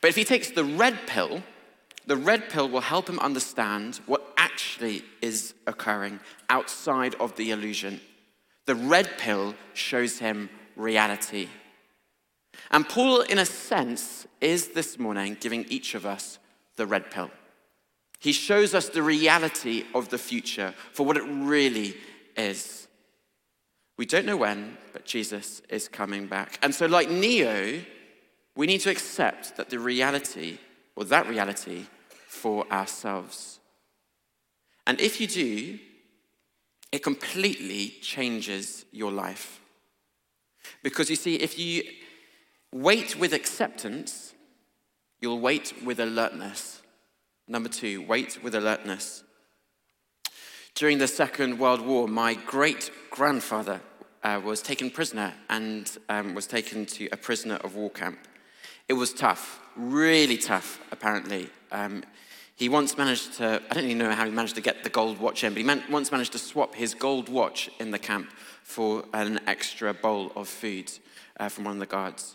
But 0.00 0.08
if 0.08 0.16
he 0.16 0.24
takes 0.24 0.50
the 0.50 0.64
red 0.64 0.98
pill, 1.06 1.42
the 2.06 2.16
red 2.16 2.48
pill 2.48 2.68
will 2.68 2.80
help 2.80 3.08
him 3.08 3.18
understand 3.18 4.00
what 4.06 4.32
actually 4.38 5.02
is 5.20 5.52
occurring 5.66 6.18
outside 6.48 7.14
of 7.16 7.36
the 7.36 7.50
illusion. 7.50 8.00
The 8.64 8.74
red 8.74 9.18
pill 9.18 9.54
shows 9.74 10.18
him 10.18 10.48
reality. 10.76 11.48
And 12.70 12.88
Paul, 12.88 13.20
in 13.22 13.38
a 13.38 13.46
sense, 13.46 14.26
is 14.40 14.68
this 14.68 14.98
morning 14.98 15.36
giving 15.40 15.64
each 15.68 15.94
of 15.94 16.06
us 16.06 16.38
the 16.76 16.86
red 16.86 17.10
pill. 17.10 17.30
He 18.18 18.32
shows 18.32 18.74
us 18.74 18.88
the 18.88 19.02
reality 19.02 19.84
of 19.94 20.08
the 20.08 20.18
future 20.18 20.74
for 20.92 21.04
what 21.04 21.16
it 21.16 21.24
really 21.24 21.94
is. 22.36 22.88
We 23.96 24.06
don't 24.06 24.26
know 24.26 24.36
when, 24.36 24.76
but 24.92 25.04
Jesus 25.04 25.62
is 25.68 25.88
coming 25.88 26.26
back. 26.26 26.58
And 26.62 26.74
so, 26.74 26.86
like 26.86 27.10
Neo, 27.10 27.80
we 28.56 28.66
need 28.66 28.80
to 28.80 28.90
accept 28.90 29.56
that 29.56 29.70
the 29.70 29.78
reality, 29.78 30.58
or 30.96 31.04
that 31.04 31.28
reality, 31.28 31.86
for 32.26 32.66
ourselves. 32.72 33.60
And 34.86 35.00
if 35.00 35.20
you 35.20 35.26
do, 35.26 35.78
it 36.92 37.02
completely 37.02 37.94
changes 38.00 38.84
your 38.92 39.12
life. 39.12 39.60
Because 40.82 41.10
you 41.10 41.16
see, 41.16 41.36
if 41.36 41.58
you 41.58 41.84
wait 42.74 43.14
with 43.14 43.32
acceptance, 43.32 44.34
you'll 45.20 45.38
wait 45.38 45.72
with 45.84 46.00
alertness. 46.00 46.82
Number 47.46 47.68
two, 47.68 48.02
wait 48.02 48.42
with 48.42 48.56
alertness. 48.56 49.22
During 50.74 50.98
the 50.98 51.06
Second 51.06 51.60
World 51.60 51.80
War, 51.80 52.08
my 52.08 52.34
great 52.34 52.90
grandfather 53.10 53.80
uh, 54.24 54.40
was 54.44 54.60
taken 54.60 54.90
prisoner 54.90 55.32
and 55.48 55.88
um, 56.08 56.34
was 56.34 56.48
taken 56.48 56.84
to 56.86 57.08
a 57.12 57.16
prisoner 57.16 57.56
of 57.56 57.76
war 57.76 57.90
camp. 57.90 58.18
It 58.88 58.94
was 58.94 59.14
tough, 59.14 59.60
really 59.76 60.36
tough, 60.36 60.80
apparently. 60.90 61.50
Um, 61.70 62.02
he 62.56 62.68
once 62.68 62.98
managed 62.98 63.34
to, 63.34 63.62
I 63.70 63.74
don't 63.74 63.84
even 63.84 63.98
know 63.98 64.10
how 64.10 64.24
he 64.24 64.32
managed 64.32 64.56
to 64.56 64.60
get 64.60 64.82
the 64.82 64.90
gold 64.90 65.20
watch 65.20 65.44
in, 65.44 65.54
but 65.54 65.62
he 65.62 65.92
once 65.92 66.10
managed 66.10 66.32
to 66.32 66.38
swap 66.38 66.74
his 66.74 66.92
gold 66.92 67.28
watch 67.28 67.70
in 67.78 67.92
the 67.92 68.00
camp 68.00 68.32
for 68.64 69.04
an 69.14 69.38
extra 69.46 69.94
bowl 69.94 70.32
of 70.34 70.48
food 70.48 70.90
uh, 71.38 71.48
from 71.48 71.64
one 71.64 71.74
of 71.74 71.80
the 71.80 71.86
guards. 71.86 72.34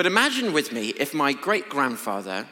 But 0.00 0.06
imagine 0.06 0.54
with 0.54 0.72
me 0.72 0.94
if 0.96 1.12
my 1.12 1.34
great 1.34 1.68
grandfather 1.68 2.46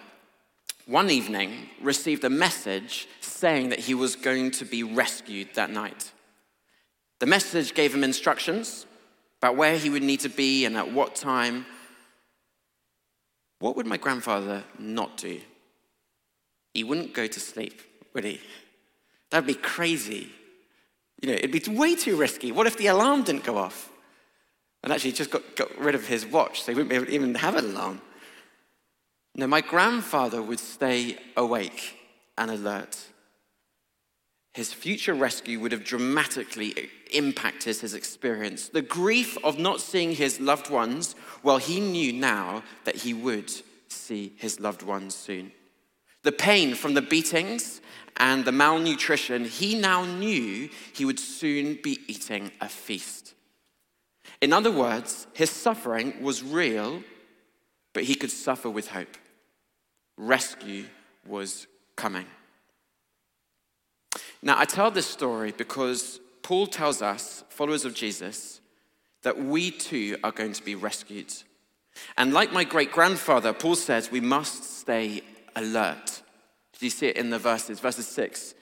one 0.85 1.09
evening 1.09 1.71
received 1.81 2.25
a 2.25 2.29
message 2.29 3.09
saying 3.23 3.71
that 3.71 3.79
he 3.79 3.95
was 3.95 4.17
going 4.17 4.51
to 4.51 4.67
be 4.67 4.83
rescued 4.83 5.55
that 5.55 5.71
night. 5.71 6.13
The 7.21 7.25
message 7.25 7.73
gave 7.73 7.95
him 7.95 8.05
instructions 8.05 8.85
about 9.41 9.57
where 9.57 9.79
he 9.79 9.89
would 9.89 10.03
need 10.03 10.21
to 10.21 10.29
be 10.29 10.67
and 10.67 10.77
at 10.77 10.93
what 10.93 11.15
time. 11.15 11.65
What 13.61 13.77
would 13.77 13.87
my 13.87 13.97
grandfather 13.97 14.63
not 14.79 15.17
do? 15.17 15.41
He 16.75 16.85
wouldn't 16.85 17.15
go 17.15 17.27
to 17.27 17.41
sleep, 17.41 17.81
would 18.13 18.25
he? 18.25 18.43
That'd 19.31 19.47
be 19.47 19.55
crazy. 19.55 20.31
You 21.23 21.31
know, 21.31 21.35
it'd 21.37 21.51
be 21.51 21.75
way 21.75 21.95
too 21.95 22.17
risky. 22.17 22.53
What 22.53 22.67
if 22.67 22.77
the 22.77 22.89
alarm 22.89 23.23
didn't 23.23 23.45
go 23.45 23.57
off? 23.57 23.88
And 24.83 24.93
actually, 24.93 25.13
just 25.13 25.31
got, 25.31 25.57
got 25.57 25.77
rid 25.79 25.95
of 25.95 26.07
his 26.07 26.25
watch, 26.25 26.63
so 26.63 26.73
he 26.73 26.77
wouldn't 26.77 26.91
be 26.91 26.97
able 26.97 27.07
to 27.07 27.13
even 27.13 27.35
have 27.35 27.57
an 27.57 27.65
alarm. 27.67 28.01
No, 29.35 29.47
my 29.47 29.61
grandfather 29.61 30.43
would 30.43 30.61
stay 30.61 31.17
awake 31.37 31.97
and 32.37 32.51
alert. 32.51 32.99
His 34.55 34.73
future 34.73 35.15
rescue 35.15 35.61
would 35.61 35.73
have 35.73 35.85
dramatically 35.85 36.91
impacted 37.13 37.77
his 37.77 37.95
experience. 37.95 38.69
The 38.69 38.83
grief 38.83 39.39
of 39.45 39.59
not 39.59 39.81
seeing 39.81 40.13
his 40.13 40.41
loved 40.41 40.71
ones, 40.71 41.15
well, 41.43 41.59
he 41.59 41.81
knew 41.81 42.13
now 42.13 42.65
that 42.85 42.97
he 42.97 43.15
would 43.15 43.53
see 43.87 44.33
his 44.37 44.59
loved 44.59 44.83
ones 44.83 45.15
soon. 45.15 45.53
The 46.25 46.33
pain 46.33 46.75
from 46.75 46.95
the 46.95 47.03
beatings 47.03 47.81
and 48.17 48.45
the 48.45 48.53
malnutrition, 48.53 49.45
he 49.45 49.79
now 49.79 50.05
knew 50.05 50.69
he 50.93 51.05
would 51.05 51.21
soon 51.21 51.79
be 51.83 52.01
eating 52.09 52.51
a 52.61 52.69
feast. 52.69 53.35
In 54.41 54.53
other 54.53 54.71
words, 54.71 55.27
his 55.33 55.51
suffering 55.51 56.23
was 56.23 56.43
real, 56.43 57.03
but 57.93 58.05
he 58.05 58.15
could 58.15 58.31
suffer 58.31 58.71
with 58.71 58.89
hope 58.89 59.17
rescue 60.19 60.85
was 61.27 61.67
coming. 61.97 62.27
Now, 64.43 64.59
I 64.59 64.65
tell 64.65 64.91
this 64.91 65.07
story 65.07 65.53
because 65.57 66.21
Paul 66.43 66.67
tells 66.67 67.03
us, 67.03 67.45
followers 67.49 67.85
of 67.85 67.95
Jesus, 67.95 68.61
that 69.23 69.39
we 69.39 69.71
too 69.71 70.17
are 70.23 70.33
going 70.33 70.53
to 70.53 70.63
be 70.63 70.75
rescued. 70.75 71.33
And 72.17 72.33
like 72.33 72.53
my 72.53 72.65
great 72.65 72.93
grandfather, 72.93 73.53
Paul 73.53 73.75
says 73.75 74.11
we 74.11 74.21
must 74.21 74.79
stay 74.79 75.23
alert. 75.57 76.23
Did 76.73 76.83
you 76.83 76.91
see 76.91 77.07
it 77.09 77.17
in 77.17 77.31
the 77.31 77.39
verses? 77.39 77.81
Verses 77.81 78.07
6 78.07 78.55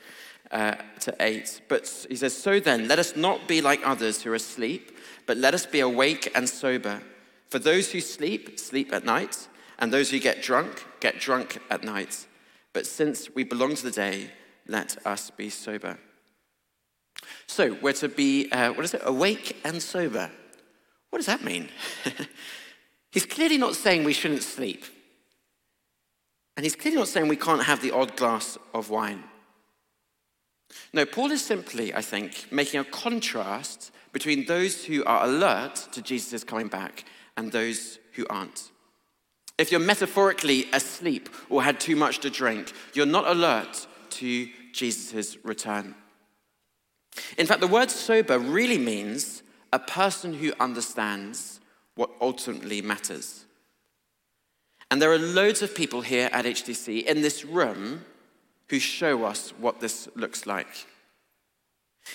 uh, 0.50 0.76
to 1.00 1.14
8. 1.20 1.62
But 1.68 2.06
he 2.08 2.16
says, 2.16 2.36
So 2.36 2.58
then, 2.60 2.88
let 2.88 2.98
us 2.98 3.16
not 3.16 3.46
be 3.46 3.60
like 3.60 3.86
others 3.86 4.22
who 4.22 4.32
are 4.32 4.36
asleep, 4.36 4.95
but 5.26 5.36
let 5.36 5.54
us 5.54 5.66
be 5.66 5.80
awake 5.80 6.30
and 6.34 6.48
sober. 6.48 7.02
For 7.48 7.58
those 7.58 7.92
who 7.92 8.00
sleep, 8.00 8.58
sleep 8.58 8.92
at 8.92 9.04
night 9.04 9.48
and 9.78 9.92
those 9.92 10.10
who 10.10 10.18
get 10.18 10.42
drunk, 10.42 10.84
get 11.00 11.20
drunk 11.20 11.58
at 11.70 11.84
night. 11.84 12.26
But 12.72 12.86
since 12.86 13.34
we 13.34 13.44
belong 13.44 13.74
to 13.74 13.82
the 13.82 13.90
day, 13.90 14.30
let 14.66 15.04
us 15.06 15.30
be 15.30 15.50
sober. 15.50 15.98
So 17.46 17.76
we're 17.80 17.92
to 17.94 18.08
be, 18.08 18.50
uh, 18.50 18.72
what 18.72 18.84
is 18.84 18.94
it, 18.94 19.02
awake 19.04 19.56
and 19.64 19.82
sober. 19.82 20.30
What 21.10 21.18
does 21.18 21.26
that 21.26 21.44
mean? 21.44 21.68
he's 23.10 23.26
clearly 23.26 23.58
not 23.58 23.74
saying 23.74 24.04
we 24.04 24.12
shouldn't 24.12 24.42
sleep. 24.42 24.84
And 26.56 26.64
he's 26.64 26.76
clearly 26.76 26.98
not 26.98 27.08
saying 27.08 27.28
we 27.28 27.36
can't 27.36 27.64
have 27.64 27.82
the 27.82 27.92
odd 27.92 28.16
glass 28.16 28.58
of 28.74 28.90
wine. 28.90 29.24
No, 30.92 31.06
Paul 31.06 31.30
is 31.30 31.44
simply, 31.44 31.94
I 31.94 32.02
think, 32.02 32.50
making 32.50 32.80
a 32.80 32.84
contrast 32.84 33.92
between 34.12 34.46
those 34.46 34.84
who 34.84 35.04
are 35.04 35.24
alert 35.24 35.88
to 35.92 36.02
Jesus' 36.02 36.44
coming 36.44 36.68
back 36.68 37.04
and 37.36 37.52
those 37.52 37.98
who 38.12 38.26
aren't. 38.28 38.70
If 39.58 39.70
you're 39.70 39.80
metaphorically 39.80 40.66
asleep 40.72 41.28
or 41.48 41.62
had 41.62 41.80
too 41.80 41.96
much 41.96 42.18
to 42.20 42.30
drink, 42.30 42.72
you're 42.92 43.06
not 43.06 43.26
alert 43.26 43.86
to 44.10 44.48
Jesus' 44.72 45.36
return. 45.44 45.94
In 47.38 47.46
fact, 47.46 47.60
the 47.60 47.66
word 47.66 47.90
sober 47.90 48.38
really 48.38 48.78
means 48.78 49.42
a 49.72 49.78
person 49.78 50.34
who 50.34 50.52
understands 50.60 51.60
what 51.94 52.10
ultimately 52.20 52.82
matters. 52.82 53.46
And 54.90 55.00
there 55.02 55.12
are 55.12 55.18
loads 55.18 55.62
of 55.62 55.74
people 55.74 56.02
here 56.02 56.28
at 56.32 56.44
HTC 56.44 57.04
in 57.04 57.22
this 57.22 57.44
room 57.44 58.04
who 58.68 58.78
show 58.78 59.24
us 59.24 59.50
what 59.58 59.80
this 59.80 60.08
looks 60.14 60.46
like. 60.46 60.86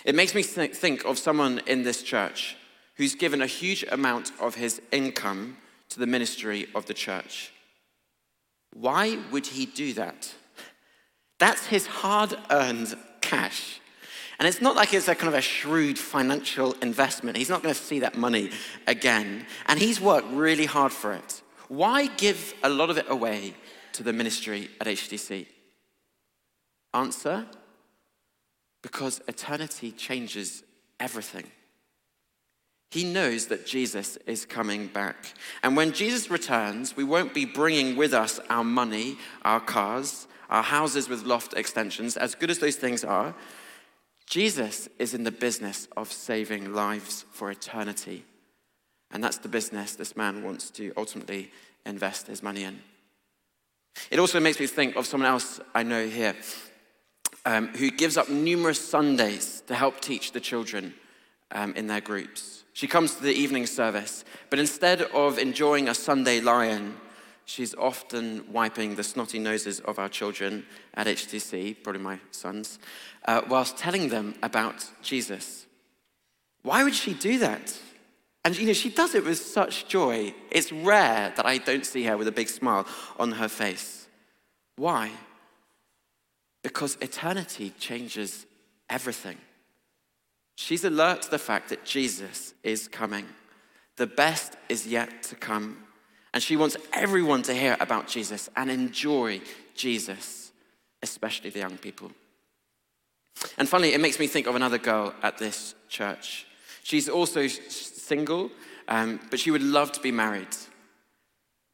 It 0.05 0.15
makes 0.15 0.33
me 0.33 0.43
think 0.43 1.05
of 1.05 1.17
someone 1.17 1.61
in 1.67 1.83
this 1.83 2.03
church 2.03 2.55
who's 2.95 3.15
given 3.15 3.41
a 3.41 3.47
huge 3.47 3.83
amount 3.91 4.31
of 4.39 4.55
his 4.55 4.81
income 4.91 5.57
to 5.89 5.99
the 5.99 6.07
ministry 6.07 6.67
of 6.75 6.85
the 6.85 6.93
church. 6.93 7.51
Why 8.73 9.17
would 9.31 9.47
he 9.47 9.65
do 9.65 9.93
that? 9.93 10.33
That's 11.39 11.65
his 11.65 11.87
hard 11.87 12.35
earned 12.49 12.95
cash. 13.21 13.81
And 14.39 14.47
it's 14.47 14.61
not 14.61 14.75
like 14.75 14.93
it's 14.93 15.07
a 15.07 15.15
kind 15.15 15.27
of 15.27 15.37
a 15.37 15.41
shrewd 15.41 15.99
financial 15.99 16.73
investment. 16.81 17.37
He's 17.37 17.49
not 17.49 17.61
going 17.61 17.75
to 17.75 17.79
see 17.79 17.99
that 17.99 18.17
money 18.17 18.51
again. 18.87 19.45
And 19.67 19.79
he's 19.79 20.01
worked 20.01 20.27
really 20.31 20.65
hard 20.65 20.91
for 20.91 21.13
it. 21.13 21.41
Why 21.67 22.07
give 22.07 22.53
a 22.63 22.69
lot 22.69 22.89
of 22.89 22.97
it 22.97 23.05
away 23.09 23.53
to 23.93 24.03
the 24.03 24.13
ministry 24.13 24.69
at 24.79 24.87
HTC? 24.87 25.45
Answer 26.93 27.45
because 28.81 29.21
eternity 29.27 29.91
changes 29.91 30.63
everything. 30.99 31.45
He 32.91 33.05
knows 33.05 33.47
that 33.47 33.65
Jesus 33.65 34.17
is 34.25 34.45
coming 34.45 34.87
back. 34.87 35.33
And 35.63 35.77
when 35.77 35.93
Jesus 35.93 36.29
returns, 36.29 36.95
we 36.95 37.05
won't 37.05 37.33
be 37.33 37.45
bringing 37.45 37.95
with 37.95 38.13
us 38.13 38.39
our 38.49 38.65
money, 38.65 39.17
our 39.43 39.61
cars, 39.61 40.27
our 40.49 40.63
houses 40.63 41.07
with 41.07 41.23
loft 41.23 41.53
extensions, 41.53 42.17
as 42.17 42.35
good 42.35 42.51
as 42.51 42.59
those 42.59 42.75
things 42.75 43.05
are. 43.05 43.33
Jesus 44.25 44.89
is 44.99 45.13
in 45.13 45.23
the 45.23 45.31
business 45.31 45.87
of 45.95 46.11
saving 46.11 46.73
lives 46.73 47.25
for 47.31 47.49
eternity. 47.49 48.25
And 49.11 49.23
that's 49.23 49.37
the 49.37 49.49
business 49.49 49.95
this 49.95 50.17
man 50.17 50.43
wants 50.43 50.69
to 50.71 50.91
ultimately 50.97 51.51
invest 51.85 52.27
his 52.27 52.43
money 52.43 52.63
in. 52.63 52.81
It 54.09 54.19
also 54.19 54.39
makes 54.39 54.59
me 54.59 54.67
think 54.67 54.95
of 54.95 55.05
someone 55.05 55.29
else 55.29 55.61
I 55.73 55.83
know 55.83 56.07
here 56.07 56.35
um, 57.45 57.67
who 57.69 57.91
gives 57.91 58.17
up 58.17 58.29
numerous 58.29 58.79
Sundays 58.79 59.63
to 59.67 59.75
help 59.75 60.01
teach 60.01 60.31
the 60.31 60.39
children 60.39 60.93
um, 61.51 61.73
in 61.75 61.87
their 61.87 62.01
groups. 62.01 62.63
She 62.73 62.87
comes 62.87 63.15
to 63.15 63.23
the 63.23 63.33
evening 63.33 63.65
service, 63.65 64.23
but 64.49 64.59
instead 64.59 65.01
of 65.01 65.37
enjoying 65.37 65.89
a 65.89 65.95
Sunday 65.95 66.39
lion, 66.39 66.95
she's 67.45 67.75
often 67.75 68.45
wiping 68.51 68.95
the 68.95 69.03
snotty 69.03 69.39
noses 69.39 69.79
of 69.81 69.99
our 69.99 70.09
children 70.09 70.65
at 70.93 71.07
HTC, 71.07 71.83
probably 71.83 72.01
my 72.01 72.19
sons, 72.31 72.79
uh, 73.25 73.41
whilst 73.49 73.77
telling 73.77 74.09
them 74.09 74.35
about 74.41 74.85
Jesus. 75.01 75.65
Why 76.63 76.83
would 76.83 76.95
she 76.95 77.13
do 77.13 77.39
that? 77.39 77.77
And 78.43 78.57
you 78.57 78.65
know, 78.67 78.73
she 78.73 78.89
does 78.89 79.13
it 79.13 79.25
with 79.25 79.37
such 79.37 79.87
joy. 79.87 80.33
It's 80.49 80.71
rare 80.71 81.33
that 81.35 81.45
I 81.45 81.57
don't 81.57 81.85
see 81.85 82.03
her 82.05 82.17
with 82.17 82.27
a 82.27 82.31
big 82.31 82.49
smile 82.49 82.87
on 83.19 83.33
her 83.33 83.47
face. 83.47 84.07
Why? 84.77 85.11
Because 86.63 86.97
eternity 87.01 87.73
changes 87.79 88.45
everything. 88.89 89.37
She's 90.55 90.83
alert 90.83 91.23
to 91.23 91.31
the 91.31 91.39
fact 91.39 91.69
that 91.69 91.85
Jesus 91.85 92.53
is 92.63 92.87
coming. 92.87 93.25
The 93.97 94.07
best 94.07 94.55
is 94.69 94.85
yet 94.85 95.23
to 95.23 95.35
come. 95.35 95.77
And 96.33 96.41
she 96.41 96.55
wants 96.55 96.77
everyone 96.93 97.41
to 97.43 97.53
hear 97.53 97.75
about 97.79 98.07
Jesus 98.07 98.49
and 98.55 98.69
enjoy 98.69 99.41
Jesus, 99.75 100.51
especially 101.01 101.49
the 101.49 101.59
young 101.59 101.77
people. 101.77 102.11
And 103.57 103.67
finally, 103.67 103.93
it 103.93 104.01
makes 104.01 104.19
me 104.19 104.27
think 104.27 104.47
of 104.47 104.55
another 104.55 104.77
girl 104.77 105.13
at 105.23 105.37
this 105.37 105.75
church. 105.89 106.45
She's 106.83 107.09
also 107.09 107.47
single, 107.47 108.51
um, 108.87 109.19
but 109.29 109.39
she 109.39 109.51
would 109.51 109.63
love 109.63 109.91
to 109.93 110.01
be 110.01 110.11
married. 110.11 110.55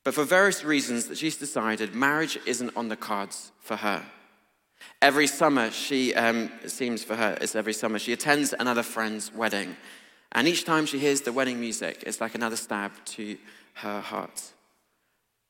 But 0.03 0.13
for 0.13 0.23
various 0.23 0.63
reasons 0.63 1.07
that 1.07 1.17
she's 1.17 1.37
decided, 1.37 1.93
marriage 1.93 2.39
isn't 2.45 2.75
on 2.77 2.87
the 2.87 2.95
cards 2.95 3.51
for 3.59 3.75
her. 3.75 4.05
Every 5.01 5.27
summer, 5.27 5.69
she, 5.69 6.13
um, 6.15 6.51
it 6.63 6.69
seems 6.69 7.03
for 7.03 7.15
her, 7.15 7.37
it's 7.39 7.55
every 7.55 7.73
summer, 7.73 7.99
she 7.99 8.13
attends 8.13 8.53
another 8.53 8.83
friend's 8.83 9.33
wedding. 9.33 9.75
And 10.31 10.47
each 10.47 10.65
time 10.65 10.85
she 10.85 10.99
hears 10.99 11.21
the 11.21 11.31
wedding 11.31 11.59
music, 11.59 12.03
it's 12.05 12.19
like 12.19 12.35
another 12.35 12.55
stab 12.55 12.91
to 13.05 13.37
her 13.75 14.01
heart. 14.01 14.41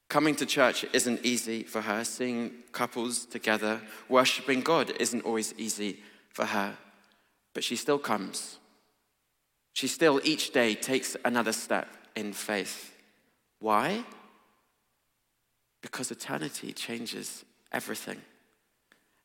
Coming 0.09 0.35
to 0.35 0.45
church 0.45 0.85
isn't 0.93 1.25
easy 1.25 1.63
for 1.63 1.81
her. 1.81 2.03
Seeing 2.03 2.51
couples 2.71 3.25
together, 3.25 3.81
worshiping 4.07 4.61
God 4.61 4.91
isn't 4.99 5.25
always 5.25 5.53
easy 5.57 5.99
for 6.29 6.45
her. 6.45 6.77
But 7.53 7.63
she 7.63 7.75
still 7.75 7.99
comes. 7.99 8.59
She 9.73 9.87
still 9.87 10.21
each 10.23 10.51
day 10.51 10.75
takes 10.75 11.17
another 11.25 11.51
step 11.51 11.87
in 12.15 12.33
faith. 12.33 12.93
Why? 13.59 14.03
Because 15.81 16.11
eternity 16.11 16.71
changes 16.73 17.43
everything 17.71 18.21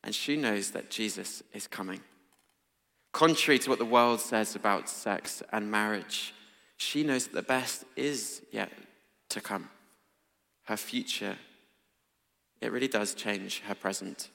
and 0.04 0.14
she 0.14 0.37
knows 0.37 0.71
that 0.73 0.90
Jesus 0.90 1.42
is 1.52 1.66
coming. 1.66 2.00
Contrary 3.12 3.59
to 3.59 3.71
what 3.71 3.78
the 3.78 3.85
world 3.85 4.21
says 4.21 4.56
about 4.56 4.88
sex 4.88 5.42
and 5.52 5.71
marriage, 5.71 6.35
she 6.76 7.04
knows 7.04 7.26
that 7.26 7.35
the 7.35 7.42
best 7.42 7.85
is 7.94 8.42
yet 8.50 8.73
to 9.28 9.40
come. 9.40 9.68
Her 10.64 10.76
future, 10.76 11.37
it 12.61 12.73
really 12.73 12.88
does 12.88 13.14
change 13.14 13.61
her 13.66 13.75
present. 13.75 14.30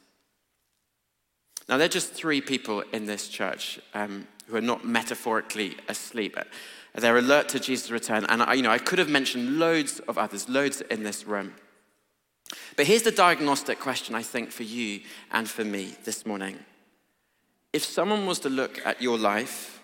Now, 1.67 1.77
there 1.77 1.85
are 1.85 1.89
just 1.89 2.13
three 2.13 2.39
people 2.39 2.81
in 2.93 3.05
this 3.05 3.27
church 3.27 3.79
um, 3.93 4.27
who 4.47 4.55
are 4.55 4.61
not 4.61 4.85
metaphorically 4.85 5.75
asleep. 5.89 6.37
They're 6.95 7.17
alert 7.17 7.49
to 7.49 7.59
Jesus' 7.59 7.91
return. 7.91 8.25
And 8.29 8.41
I, 8.41 8.53
you 8.53 8.61
know, 8.61 8.71
I 8.71 8.77
could 8.77 8.99
have 8.99 9.09
mentioned 9.09 9.59
loads 9.59 9.99
of 10.07 10.17
others, 10.17 10.47
loads 10.47 10.81
in 10.81 11.03
this 11.03 11.27
room. 11.27 11.53
But 12.75 12.87
here's 12.87 13.03
the 13.03 13.11
diagnostic 13.11 13.79
question, 13.79 14.15
I 14.15 14.23
think, 14.23 14.51
for 14.51 14.63
you 14.63 15.01
and 15.31 15.49
for 15.49 15.63
me 15.63 15.95
this 16.03 16.25
morning. 16.25 16.57
If 17.73 17.83
someone 17.83 18.25
was 18.25 18.39
to 18.39 18.49
look 18.49 18.85
at 18.85 19.01
your 19.01 19.17
life, 19.17 19.81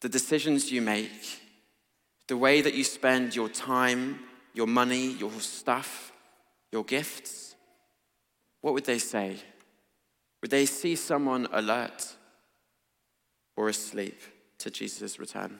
the 0.00 0.08
decisions 0.08 0.72
you 0.72 0.80
make, 0.80 1.40
the 2.28 2.36
way 2.36 2.62
that 2.62 2.74
you 2.74 2.84
spend 2.84 3.36
your 3.36 3.48
time, 3.48 4.20
your 4.54 4.66
money, 4.66 5.12
your 5.12 5.32
stuff, 5.40 6.12
your 6.72 6.84
gifts, 6.84 7.54
what 8.60 8.74
would 8.74 8.84
they 8.84 8.98
say? 8.98 9.36
Would 10.40 10.50
they 10.50 10.66
see 10.66 10.96
someone 10.96 11.48
alert 11.52 12.06
or 13.56 13.68
asleep 13.68 14.20
to 14.58 14.70
Jesus' 14.70 15.18
return? 15.18 15.58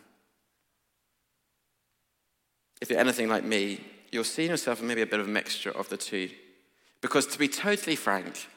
If 2.81 2.89
you're 2.89 2.99
anything 2.99 3.29
like 3.29 3.45
me, 3.45 3.81
you're 4.11 4.25
seeing 4.25 4.51
yourself 4.51 4.83
maybe 4.83 5.03
a 5.03 5.07
bit 5.07 5.21
of 5.21 5.29
a 5.29 5.31
mixture 5.31 5.71
of 5.71 5.89
the 5.89 5.97
two. 5.97 6.31
Because 7.01 7.27
to 7.29 7.39
be 7.39 7.49
totally 7.49 7.97
frank, 7.97 8.49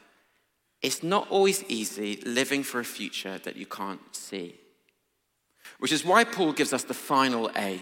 it's 0.81 1.01
not 1.03 1.29
always 1.29 1.63
easy 1.69 2.21
living 2.25 2.63
for 2.63 2.79
a 2.79 2.85
future 2.85 3.37
that 3.39 3.55
you 3.55 3.65
can't 3.65 4.01
see. 4.15 4.55
Which 5.79 5.91
is 5.91 6.03
why 6.03 6.23
Paul 6.23 6.53
gives 6.53 6.73
us 6.73 6.83
the 6.83 6.93
final 6.93 7.49
A 7.55 7.81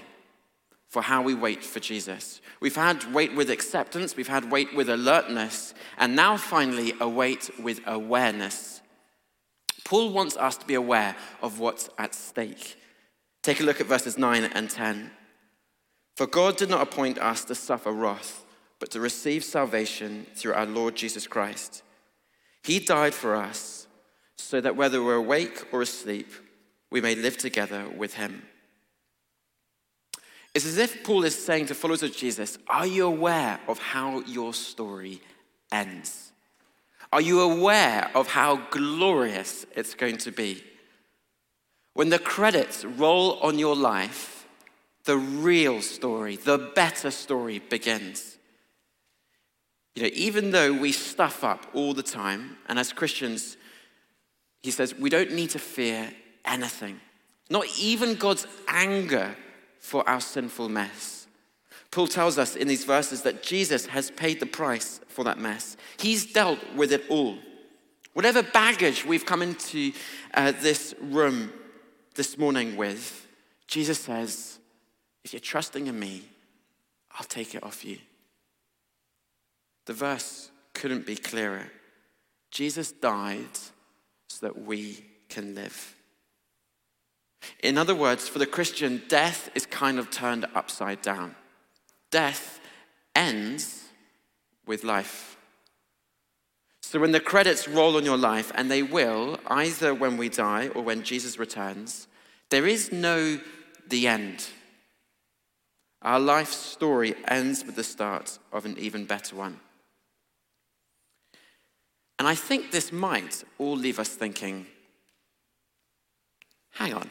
for 0.88 1.02
how 1.02 1.22
we 1.22 1.34
wait 1.34 1.64
for 1.64 1.80
Jesus. 1.80 2.42
We've 2.60 2.76
had 2.76 3.14
wait 3.14 3.34
with 3.34 3.50
acceptance, 3.50 4.16
we've 4.16 4.28
had 4.28 4.52
wait 4.52 4.76
with 4.76 4.90
alertness, 4.90 5.74
and 5.98 6.16
now 6.16 6.38
finally 6.38 6.94
a 7.00 7.08
wait 7.08 7.50
with 7.60 7.80
awareness. 7.88 8.82
Paul 9.86 10.12
wants 10.12 10.38
us 10.38 10.58
to 10.58 10.66
be 10.66 10.74
aware 10.76 11.16
of 11.42 11.60
what's 11.60 11.90
at 11.98 12.14
stake. 12.14 12.78
Take 13.42 13.62
a 13.62 13.64
look 13.64 13.82
at 13.82 13.88
verses 13.88 14.18
9 14.18 14.44
and 14.44 14.70
10. 14.70 15.12
For 16.15 16.28
God 16.28 16.58
did 16.58 16.69
not 16.69 16.82
appoint 16.82 17.17
us 17.17 17.45
to 17.45 17.56
suffer 17.56 17.91
wrath, 17.91 18.43
but 18.80 18.91
to 18.91 19.00
receive 19.00 19.43
salvation 19.43 20.26
through 20.36 20.54
our 20.54 20.65
Lord 20.65 20.95
Jesus 20.95 21.28
Christ. 21.28 21.84
He 22.63 22.80
died 22.80 23.13
for 23.13 23.36
us, 23.36 23.88
so 24.36 24.62
that 24.62 24.76
whether 24.76 25.04
we're 25.04 25.15
awake 25.15 25.67
or 25.71 25.82
asleep, 25.82 26.32
we 26.89 27.02
may 27.02 27.15
live 27.15 27.38
together 27.38 27.88
with 27.89 28.15
him. 28.15 28.43
It's 30.54 30.65
as 30.65 30.78
if 30.78 31.04
Paul 31.04 31.24
is 31.24 31.36
saying 31.36 31.67
to 31.67 31.76
followers 31.76 32.04
of 32.04 32.15
Jesus, 32.15 32.58
Are 32.67 32.86
you 32.86 33.06
aware 33.06 33.60
of 33.67 33.80
how 33.80 34.21
your 34.21 34.54
story 34.54 35.21
ends? 35.71 36.34
Are 37.13 37.21
you 37.21 37.41
aware 37.41 38.10
of 38.15 38.28
how 38.28 38.58
glorious 38.69 39.65
it's 39.76 39.93
going 39.93 40.17
to 40.19 40.32
be? 40.32 40.63
When 41.93 42.10
the 42.10 42.19
credits 42.19 42.86
roll 42.86 43.39
on 43.39 43.60
your 43.60 43.76
life, 43.76 44.41
the 45.06 45.18
real 45.18 45.82
story, 45.82 46.36
the 46.36 46.72
better 46.76 47.12
story 47.12 47.60
begins. 47.60 48.38
You 49.96 50.04
know, 50.04 50.10
even 50.14 50.52
though 50.52 50.72
we 50.74 50.92
stuff 50.92 51.44
up 51.44 51.66
all 51.74 51.94
the 51.94 52.04
time, 52.04 52.58
and 52.68 52.80
as 52.80 52.94
Christians, 52.94 53.58
he 54.62 54.72
says, 54.72 54.96
we 54.96 55.10
don't 55.10 55.34
need 55.34 55.50
to 55.52 55.60
fear 55.60 56.12
anything, 56.46 57.00
not 57.50 57.66
even 57.80 58.16
God's 58.16 58.48
anger 58.68 59.36
for 59.80 60.08
our 60.08 60.22
sinful 60.22 60.70
mess. 60.70 61.28
Paul 61.90 62.08
tells 62.08 62.38
us 62.38 62.56
in 62.56 62.70
these 62.70 62.86
verses 62.86 63.24
that 63.24 63.44
Jesus 63.44 63.86
has 63.88 64.12
paid 64.12 64.40
the 64.40 64.46
price 64.46 65.02
for 65.10 65.26
that 65.26 65.40
mess. 65.40 65.76
He's 66.00 66.32
dealt 66.32 66.60
with 66.74 66.94
it 66.94 67.04
all. 67.10 67.38
Whatever 68.14 68.44
baggage 68.44 69.06
we've 69.06 69.26
come 69.26 69.42
into 69.42 69.92
uh, 70.34 70.54
this 70.62 70.96
room 71.02 71.52
this 72.16 72.38
morning 72.38 72.78
with, 72.78 73.28
Jesus 73.68 74.00
says, 74.00 74.60
if 75.24 75.34
you're 75.34 75.40
trusting 75.40 75.88
in 75.88 76.00
me, 76.00 76.24
I'll 77.18 77.26
take 77.26 77.56
it 77.56 77.64
off 77.64 77.86
you. 77.86 77.98
The 79.86 79.94
verse 79.94 80.52
couldn't 80.74 81.06
be 81.06 81.16
clearer. 81.16 81.68
Jesus 82.52 82.92
died 82.92 83.58
so 84.30 84.48
that 84.48 84.66
we 84.66 85.06
can 85.30 85.56
live. 85.56 85.96
In 87.64 87.78
other 87.78 87.96
words, 87.96 88.28
for 88.28 88.40
the 88.40 88.46
Christian, 88.46 89.02
death 89.08 89.50
is 89.56 89.66
kind 89.66 90.00
of 90.00 90.12
turned 90.12 90.46
upside 90.54 91.02
down. 91.02 91.36
Death 92.12 92.60
ends 93.16 93.86
with 94.66 94.84
life. 94.84 95.38
So 96.82 97.00
when 97.00 97.12
the 97.14 97.20
credits 97.20 97.68
roll 97.68 97.96
on 97.96 98.06
your 98.06 98.18
life, 98.18 98.52
and 98.54 98.70
they 98.70 98.84
will, 98.84 99.40
either 99.48 99.94
when 99.94 100.18
we 100.18 100.30
die 100.30 100.68
or 100.70 100.82
when 100.82 101.04
Jesus 101.04 101.40
returns, 101.40 102.08
there 102.50 102.68
is 102.68 102.92
no 102.92 103.40
the 103.88 104.08
end. 104.08 104.46
Our 106.02 106.20
life 106.20 106.52
story 106.52 107.16
ends 107.28 107.64
with 107.64 107.76
the 107.76 107.84
start 107.84 108.40
of 108.52 108.66
an 108.66 108.78
even 108.78 109.06
better 109.06 109.36
one. 109.36 109.60
And 112.18 112.28
I 112.28 112.36
think 112.36 112.72
this 112.72 112.92
might 112.92 113.44
all 113.58 113.76
leave 113.76 114.00
us 114.00 114.10
thinking 114.10 114.68
hang 116.74 116.94
on, 116.94 117.10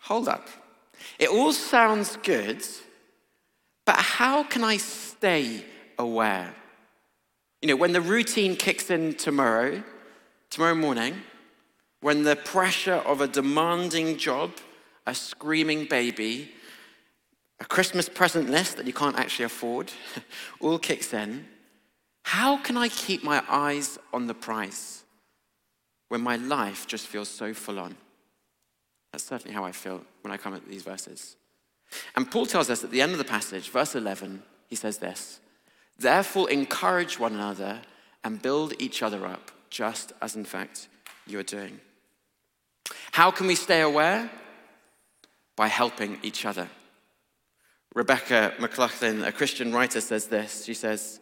hold 0.00 0.28
up. 0.28 0.46
It 1.18 1.28
all 1.30 1.52
sounds 1.52 2.16
good, 2.22 2.64
but 3.84 3.96
how 3.96 4.42
can 4.42 4.62
I 4.62 4.76
stay 4.76 5.64
aware? 5.98 6.54
You 7.62 7.68
know, 7.68 7.76
when 7.76 7.92
the 7.92 8.00
routine 8.00 8.56
kicks 8.56 8.90
in 8.90 9.14
tomorrow, 9.14 9.82
tomorrow 10.50 10.74
morning, 10.74 11.14
when 12.00 12.22
the 12.22 12.36
pressure 12.36 13.02
of 13.06 13.20
a 13.20 13.26
demanding 13.26 14.16
job, 14.16 14.52
a 15.06 15.14
screaming 15.14 15.86
baby, 15.86 16.52
a 17.60 17.64
Christmas 17.64 18.08
present 18.08 18.50
list 18.50 18.76
that 18.76 18.86
you 18.86 18.92
can't 18.92 19.18
actually 19.18 19.46
afford 19.46 19.92
all 20.60 20.78
kicks 20.78 21.12
in. 21.12 21.46
How 22.24 22.58
can 22.58 22.76
I 22.76 22.88
keep 22.88 23.24
my 23.24 23.42
eyes 23.48 23.98
on 24.12 24.26
the 24.26 24.34
prize 24.34 25.04
when 26.08 26.20
my 26.20 26.36
life 26.36 26.86
just 26.86 27.06
feels 27.06 27.28
so 27.28 27.54
full 27.54 27.78
on? 27.78 27.96
That's 29.12 29.24
certainly 29.24 29.54
how 29.54 29.64
I 29.64 29.72
feel 29.72 30.04
when 30.22 30.32
I 30.32 30.36
come 30.36 30.54
at 30.54 30.68
these 30.68 30.82
verses. 30.82 31.36
And 32.14 32.30
Paul 32.30 32.46
tells 32.46 32.68
us 32.68 32.84
at 32.84 32.90
the 32.90 33.00
end 33.00 33.12
of 33.12 33.18
the 33.18 33.24
passage, 33.24 33.70
verse 33.70 33.94
11, 33.94 34.42
he 34.68 34.76
says 34.76 34.98
this 34.98 35.40
Therefore, 35.98 36.50
encourage 36.50 37.18
one 37.18 37.32
another 37.32 37.80
and 38.22 38.42
build 38.42 38.74
each 38.78 39.02
other 39.02 39.26
up, 39.26 39.50
just 39.70 40.12
as 40.20 40.36
in 40.36 40.44
fact 40.44 40.88
you 41.26 41.38
are 41.38 41.44
doing. 41.44 41.80
How 43.12 43.30
can 43.30 43.46
we 43.46 43.54
stay 43.54 43.80
aware? 43.80 44.30
by 45.58 45.66
helping 45.66 46.18
each 46.22 46.46
other. 46.46 46.68
Rebecca 47.98 48.54
McLaughlin, 48.60 49.24
a 49.24 49.32
Christian 49.32 49.72
writer, 49.72 50.00
says 50.00 50.28
this. 50.28 50.64
She 50.64 50.72
says, 50.72 51.18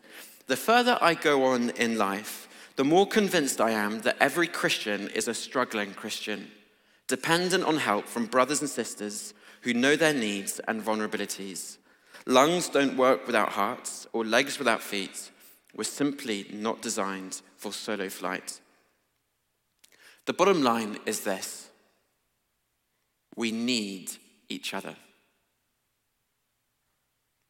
The 0.46 0.58
further 0.58 0.98
I 1.00 1.14
go 1.14 1.44
on 1.44 1.70
in 1.70 1.96
life, 1.96 2.48
the 2.76 2.84
more 2.84 3.06
convinced 3.06 3.62
I 3.62 3.70
am 3.70 4.02
that 4.02 4.18
every 4.20 4.46
Christian 4.46 5.08
is 5.08 5.26
a 5.26 5.32
struggling 5.32 5.94
Christian, 5.94 6.50
dependent 7.08 7.64
on 7.64 7.78
help 7.78 8.06
from 8.06 8.26
brothers 8.26 8.60
and 8.60 8.68
sisters 8.68 9.32
who 9.62 9.72
know 9.72 9.96
their 9.96 10.12
needs 10.12 10.60
and 10.68 10.84
vulnerabilities. 10.84 11.78
Lungs 12.26 12.68
don't 12.68 12.98
work 12.98 13.26
without 13.26 13.52
hearts, 13.52 14.06
or 14.12 14.22
legs 14.22 14.58
without 14.58 14.82
feet. 14.82 15.30
We're 15.74 15.84
simply 15.84 16.44
not 16.52 16.82
designed 16.82 17.40
for 17.56 17.72
solo 17.72 18.10
flight. 18.10 18.60
The 20.26 20.34
bottom 20.34 20.62
line 20.62 20.98
is 21.06 21.20
this 21.20 21.70
we 23.34 23.50
need 23.50 24.10
each 24.50 24.74
other. 24.74 24.94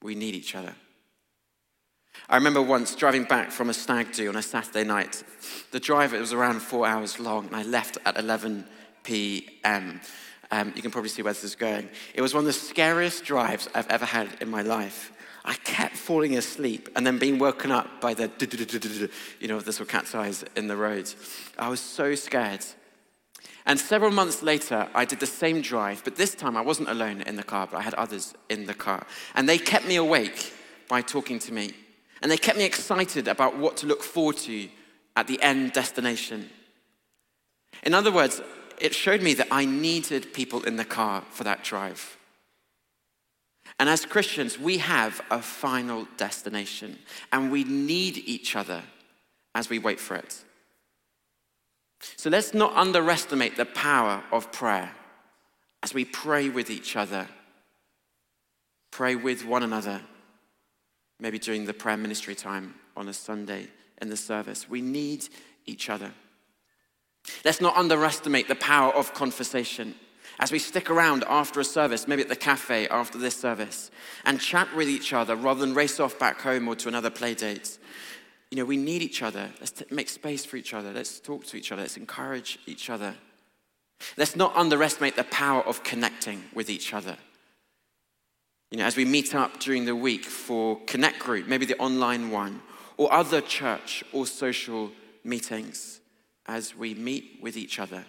We 0.03 0.15
need 0.15 0.35
each 0.35 0.55
other. 0.55 0.75
I 2.29 2.37
remember 2.37 2.63
once 2.63 2.95
driving 2.95 3.25
back 3.25 3.51
from 3.51 3.71
a 3.71 3.75
stag 3.75 4.13
do 4.13 4.29
on 4.29 4.37
a 4.37 4.43
Saturday 4.43 4.85
night. 4.85 5.23
The 5.71 5.81
drive 5.81 6.15
it 6.15 6.21
was 6.21 6.33
around 6.33 6.61
four 6.61 6.87
hours 6.87 7.21
long, 7.21 7.47
and 7.47 7.57
I 7.57 7.63
left 7.63 7.99
at 8.05 8.19
11 8.19 8.65
p.m. 9.05 10.01
Um, 10.51 10.73
you 10.75 10.83
can 10.83 10.91
probably 10.91 11.11
see 11.11 11.23
where 11.23 11.33
this 11.33 11.45
is 11.45 11.55
going. 11.55 11.89
It 12.15 12.23
was 12.23 12.35
one 12.35 12.43
of 12.43 12.47
the 12.47 12.53
scariest 12.53 13.25
drives 13.25 13.69
I've 13.75 13.89
ever 13.89 14.05
had 14.05 14.29
in 14.41 14.49
my 14.49 14.63
life. 14.63 15.13
I 15.45 15.55
kept 15.55 15.97
falling 15.97 16.37
asleep 16.37 16.89
and 16.97 17.07
then 17.07 17.19
being 17.19 17.39
woken 17.39 17.71
up 17.71 18.01
by 18.01 18.15
the, 18.15 18.31
you 19.41 19.49
know, 19.49 19.61
this 19.61 19.79
little 19.79 19.87
cat's 19.87 20.15
eyes 20.15 20.45
in 20.57 20.67
the 20.67 20.77
road. 20.77 21.09
I 21.57 21.69
was 21.69 21.81
so 21.81 22.17
scared. 22.17 22.65
And 23.67 23.81
several 23.81 24.13
months 24.13 24.43
later, 24.43 24.89
I 24.95 25.05
did 25.05 25.19
the 25.19 25.27
same 25.27 25.61
drive, 25.61 26.03
but 26.05 26.15
this 26.15 26.37
time 26.37 26.57
I 26.57 26.61
wasn't 26.61 26.89
alone 26.89 27.23
in 27.23 27.35
the 27.35 27.43
car, 27.43 27.67
but 27.67 27.79
I 27.79 27.83
had 27.83 27.95
others 27.95 28.33
in 28.49 28.67
the 28.67 28.75
car. 28.75 29.05
And 29.35 29.49
they 29.49 29.59
kept 29.59 29.87
me 29.87 29.97
awake 29.97 30.53
by 30.89 31.03
talking 31.03 31.41
to 31.41 31.53
me. 31.53 31.73
And 32.23 32.31
they 32.31 32.37
kept 32.37 32.59
me 32.59 32.65
excited 32.65 33.27
about 33.27 33.59
what 33.59 33.77
to 33.79 33.87
look 33.87 34.05
forward 34.05 34.37
to 34.39 34.69
at 35.17 35.27
the 35.27 35.43
end 35.43 35.73
destination. 35.73 36.49
In 37.83 37.93
other 37.93 38.13
words, 38.13 38.41
it 38.79 38.95
showed 38.95 39.21
me 39.21 39.35
that 39.35 39.49
I 39.51 39.65
needed 39.65 40.33
people 40.33 40.63
in 40.63 40.77
the 40.77 40.85
car 40.85 41.25
for 41.31 41.43
that 41.45 41.65
drive. 41.65 42.17
And 43.81 43.89
as 43.89 44.07
Christians, 44.07 44.59
we 44.59 44.79
have 44.79 45.21
a 45.31 45.43
final 45.43 46.07
destination, 46.17 46.99
and 47.33 47.51
we 47.51 47.65
need 47.65 48.19
each 48.19 48.55
other 48.55 48.83
as 49.55 49.69
we 49.69 49.79
wait 49.79 49.99
for 49.99 50.15
it. 50.15 50.43
So 52.01 52.31
let's 52.31 52.55
not 52.55 52.75
underestimate 52.75 53.57
the 53.57 53.65
power 53.65 54.23
of 54.33 54.53
prayer 54.53 54.93
as 55.83 55.95
we 55.95 56.05
pray 56.05 56.49
with 56.49 56.71
each 56.71 56.97
other, 56.97 57.29
pray 58.91 59.15
with 59.15 59.45
one 59.45 59.63
another, 59.63 60.01
maybe 61.21 61.39
during 61.39 61.65
the 61.65 61.75
prayer 61.75 61.97
ministry 61.97 62.35
time 62.35 62.75
on 62.97 63.09
a 63.09 63.13
Sunday 63.13 63.69
in 64.01 64.09
the 64.09 64.17
service. 64.17 64.69
We 64.69 64.81
need 64.81 65.29
each 65.67 65.89
other. 65.89 66.13
Let's 67.45 67.61
not 67.61 67.77
underestimate 67.77 68.49
the 68.49 68.55
power 68.55 68.93
of 68.93 69.15
conversation 69.15 69.95
as 70.39 70.53
we 70.53 70.59
stick 70.59 70.91
around 70.91 71.25
after 71.29 71.61
a 71.61 71.65
service, 71.65 72.07
maybe 72.07 72.23
at 72.23 72.29
the 72.29 72.37
cafe 72.37 72.87
after 72.89 73.19
this 73.19 73.37
service, 73.37 73.91
and 74.25 74.41
chat 74.41 74.75
with 74.77 74.89
each 74.89 75.13
other 75.13 75.35
rather 75.35 75.61
than 75.61 75.75
race 75.75 75.99
off 75.99 76.19
back 76.19 76.41
home 76.41 76.69
or 76.69 76.77
to 76.77 76.89
another 76.89 77.11
play 77.11 77.35
date. 77.35 77.79
You 78.51 78.59
know, 78.59 78.65
we 78.65 78.77
need 78.77 79.03
each 79.03 79.23
other. 79.23 79.51
Let's 79.59 79.73
t- 79.73 79.85
make 79.91 80.09
space 80.09 80.45
for 80.45 80.57
each 80.57 80.73
other. 80.73 80.93
Let's 80.93 81.21
talk 81.21 81.45
to 81.47 81.57
each 81.57 81.73
other. 81.73 81.83
Let's 81.83 81.97
encourage 81.97 82.59
each 82.67 82.91
other. 82.91 83.15
Let's 84.17 84.37
not 84.37 84.55
underestimate 84.55 85.17
the 85.17 85.25
power 85.25 85.63
of 85.63 85.83
connecting 85.83 86.45
with 86.55 86.71
each 86.71 86.95
other. 86.95 87.17
You 88.71 88.79
know, 88.79 88.85
as 88.85 88.97
we 88.97 89.05
meet 89.05 89.35
up 89.35 89.59
during 89.61 89.85
the 89.85 89.97
week 89.97 90.25
for 90.25 90.79
Connect 90.87 91.19
Group, 91.19 91.47
maybe 91.47 91.67
the 91.67 91.79
online 91.79 92.31
one, 92.31 92.61
or 92.97 93.13
other 93.13 93.41
church 93.41 94.05
or 94.13 94.27
social 94.27 94.91
meetings, 95.25 96.01
as 96.47 96.77
we 96.77 96.95
meet 96.95 97.39
with 97.43 97.57
each 97.57 97.79
other, 97.79 98.05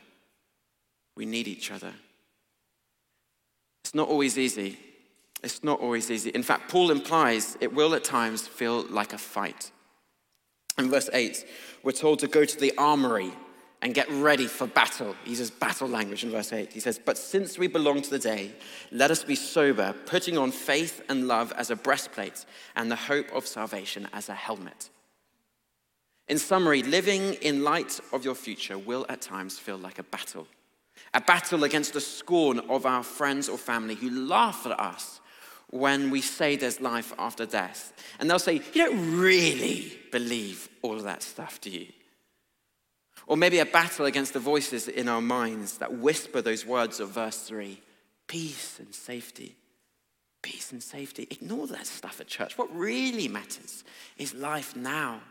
we 1.16 1.26
need 1.26 1.48
each 1.48 1.72
other. 1.72 1.94
It's 3.84 3.96
not 3.96 4.08
always 4.08 4.38
easy. 4.38 4.78
It's 5.44 5.64
not 5.64 5.80
always 5.80 6.10
easy. 6.12 6.30
In 6.32 6.44
fact, 6.44 6.70
Paul 6.70 6.92
implies 6.92 7.58
it 7.62 7.74
will 7.74 7.94
at 7.96 8.04
times 8.04 8.48
feel 8.48 8.84
like 8.90 9.14
a 9.14 9.18
fight. 9.18 9.72
In 10.78 10.90
verse 10.92 11.10
8, 11.12 11.46
we're 11.84 11.92
told 11.92 12.20
to 12.20 12.28
go 12.28 12.46
to 12.46 12.60
the 12.60 12.74
armory 12.78 13.32
and 13.82 13.94
get 13.94 14.10
ready 14.10 14.48
for 14.48 14.68
battle. 14.68 15.16
He 15.24 15.32
uses 15.32 15.52
battle 15.52 15.88
language 15.88 16.24
in 16.24 16.32
verse 16.32 16.54
8. 16.54 16.72
He 16.72 16.80
says, 16.80 17.00
But 17.04 17.18
since 17.18 17.58
we 17.58 17.68
belong 17.68 18.02
to 18.02 18.10
the 18.10 18.20
day, 18.20 18.52
let 18.92 19.12
us 19.12 19.24
be 19.24 19.36
sober, 19.36 19.94
putting 20.06 20.38
on 20.38 20.52
faith 20.52 21.02
and 21.10 21.28
love 21.28 21.52
as 21.54 21.72
a 21.72 21.76
breastplate 21.76 22.46
and 22.76 22.92
the 22.92 22.96
hope 22.96 23.32
of 23.34 23.48
salvation 23.48 24.08
as 24.14 24.30
a 24.30 24.34
helmet. 24.34 24.90
In 26.28 26.38
summary, 26.38 26.84
living 26.84 27.36
in 27.36 27.64
light 27.64 28.00
of 28.12 28.26
your 28.26 28.36
future 28.36 28.78
will 28.78 29.06
at 29.10 29.22
times 29.22 29.58
feel 29.58 29.78
like 29.78 29.98
a 29.98 30.04
battle. 30.04 30.48
A 31.14 31.22
battle 31.22 31.64
against 31.64 31.94
the 31.94 32.02
scorn 32.02 32.60
of 32.70 32.86
our 32.86 33.04
friends 33.04 33.48
or 33.48 33.58
family 33.58 33.96
who 33.96 34.10
laugh 34.10 34.66
at 34.66 34.80
us 34.80 35.22
when 35.70 36.10
we 36.10 36.22
say 36.22 36.56
there's 36.56 36.80
life 36.80 37.14
after 37.20 37.46
death. 37.46 37.94
And 38.20 38.30
they'll 38.30 38.40
say, 38.40 38.62
You 38.74 38.86
don't 38.86 39.18
really 39.18 39.98
believe 40.12 40.70
all 40.82 40.96
of 40.96 41.04
that 41.04 41.24
stuff, 41.24 41.60
do 41.62 41.70
you? 41.70 41.88
Or 43.28 43.36
maybe 43.36 43.60
a 43.60 43.66
battle 43.66 44.06
against 44.06 44.34
the 44.34 44.40
voices 44.40 44.88
in 44.88 45.10
our 45.10 45.22
minds 45.22 45.80
that 45.80 45.94
whisper 45.94 46.42
those 46.42 46.66
words 46.66 47.00
of 47.00 47.10
verse 47.10 47.42
3 47.42 47.82
peace 48.28 48.80
and 48.80 48.94
safety. 48.94 49.56
Peace 50.42 50.72
and 50.72 50.84
safety. 50.84 51.28
Ignore 51.32 51.68
that 51.68 51.88
stuff 51.88 52.20
at 52.22 52.28
church. 52.28 52.58
What 52.58 52.74
really 52.76 53.28
matters 53.28 53.84
is 54.18 54.34
life 54.34 54.76
now. 54.76 55.22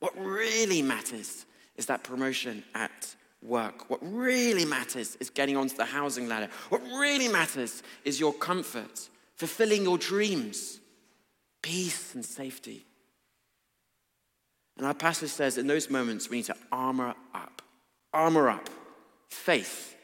What 0.00 0.12
really 0.18 0.82
matters 0.82 1.46
is 1.76 1.86
that 1.86 2.04
promotion 2.04 2.62
at 2.74 3.14
work. 3.42 3.88
What 3.90 4.00
really 4.02 4.64
matters 4.64 5.16
is 5.16 5.30
getting 5.30 5.56
onto 5.56 5.76
the 5.76 5.84
housing 5.84 6.28
ladder. 6.28 6.48
What 6.68 6.82
really 6.82 7.28
matters 7.28 7.82
is 8.04 8.20
your 8.20 8.32
comfort, 8.34 9.08
fulfilling 9.36 9.82
your 9.84 9.98
dreams, 9.98 10.80
peace 11.62 12.14
and 12.14 12.24
safety. 12.24 12.84
And 14.76 14.86
our 14.86 14.94
passage 14.94 15.30
says 15.30 15.58
in 15.58 15.66
those 15.66 15.90
moments 15.90 16.30
we 16.30 16.38
need 16.38 16.46
to 16.46 16.56
armor 16.70 17.14
up. 17.34 17.62
Armor 18.12 18.48
up. 18.48 18.68
Faith. 19.28 19.96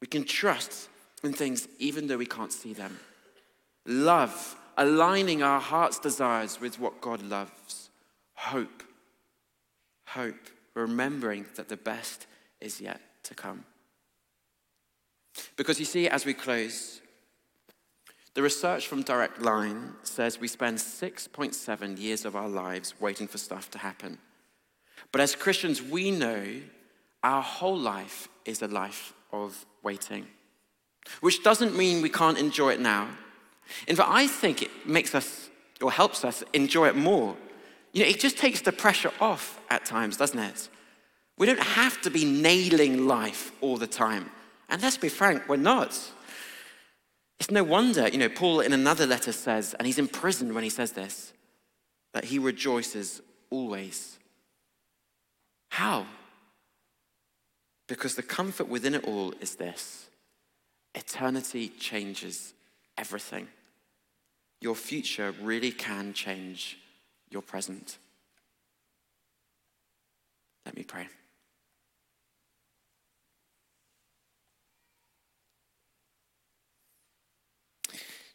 We 0.00 0.06
can 0.06 0.24
trust 0.24 0.88
in 1.22 1.32
things 1.32 1.68
even 1.78 2.06
though 2.06 2.18
we 2.18 2.26
can't 2.26 2.52
see 2.52 2.72
them. 2.72 2.98
Love. 3.86 4.56
Aligning 4.76 5.42
our 5.42 5.60
heart's 5.60 5.98
desires 5.98 6.60
with 6.60 6.80
what 6.80 7.00
God 7.00 7.22
loves. 7.22 7.90
Hope. 8.34 8.82
Hope. 10.08 10.48
Remembering 10.74 11.46
that 11.54 11.68
the 11.68 11.76
best 11.76 12.26
is 12.60 12.80
yet 12.80 13.00
to 13.24 13.34
come. 13.34 13.64
Because 15.56 15.78
you 15.78 15.84
see, 15.84 16.08
as 16.08 16.24
we 16.24 16.34
close, 16.34 17.00
the 18.34 18.42
research 18.42 18.88
from 18.88 19.02
Direct 19.02 19.40
Line 19.40 19.94
says 20.02 20.40
we 20.40 20.48
spend 20.48 20.78
6.7 20.78 21.98
years 21.98 22.24
of 22.24 22.34
our 22.34 22.48
lives 22.48 22.94
waiting 23.00 23.28
for 23.28 23.38
stuff 23.38 23.70
to 23.70 23.78
happen. 23.78 24.18
But 25.12 25.20
as 25.20 25.36
Christians, 25.36 25.80
we 25.80 26.10
know 26.10 26.44
our 27.22 27.42
whole 27.42 27.78
life 27.78 28.28
is 28.44 28.60
a 28.60 28.68
life 28.68 29.14
of 29.32 29.64
waiting, 29.82 30.26
which 31.20 31.42
doesn't 31.44 31.76
mean 31.76 32.02
we 32.02 32.08
can't 32.08 32.38
enjoy 32.38 32.72
it 32.72 32.80
now. 32.80 33.08
In 33.86 33.96
fact, 33.96 34.10
I 34.12 34.26
think 34.26 34.62
it 34.62 34.70
makes 34.86 35.14
us 35.14 35.48
or 35.80 35.92
helps 35.92 36.24
us 36.24 36.42
enjoy 36.52 36.88
it 36.88 36.96
more. 36.96 37.36
You 37.92 38.02
know, 38.02 38.08
it 38.08 38.18
just 38.18 38.36
takes 38.36 38.60
the 38.60 38.72
pressure 38.72 39.12
off 39.20 39.60
at 39.70 39.84
times, 39.84 40.16
doesn't 40.16 40.38
it? 40.38 40.68
We 41.36 41.46
don't 41.46 41.60
have 41.60 42.00
to 42.02 42.10
be 42.10 42.24
nailing 42.24 43.06
life 43.06 43.52
all 43.60 43.76
the 43.76 43.86
time. 43.86 44.30
And 44.68 44.82
let's 44.82 44.96
be 44.96 45.08
frank, 45.08 45.48
we're 45.48 45.56
not. 45.56 45.98
It's 47.40 47.50
no 47.50 47.64
wonder, 47.64 48.08
you 48.08 48.18
know, 48.18 48.28
Paul 48.28 48.60
in 48.60 48.72
another 48.72 49.06
letter 49.06 49.32
says, 49.32 49.74
and 49.74 49.86
he's 49.86 49.98
in 49.98 50.08
prison 50.08 50.54
when 50.54 50.64
he 50.64 50.70
says 50.70 50.92
this, 50.92 51.32
that 52.12 52.24
he 52.24 52.38
rejoices 52.38 53.20
always. 53.50 54.18
How? 55.70 56.06
Because 57.88 58.14
the 58.14 58.22
comfort 58.22 58.68
within 58.68 58.94
it 58.94 59.04
all 59.04 59.34
is 59.40 59.56
this 59.56 60.08
eternity 60.94 61.68
changes 61.68 62.54
everything. 62.96 63.48
Your 64.60 64.76
future 64.76 65.34
really 65.42 65.72
can 65.72 66.12
change 66.12 66.78
your 67.30 67.42
present. 67.42 67.98
Let 70.64 70.76
me 70.76 70.84
pray. 70.84 71.08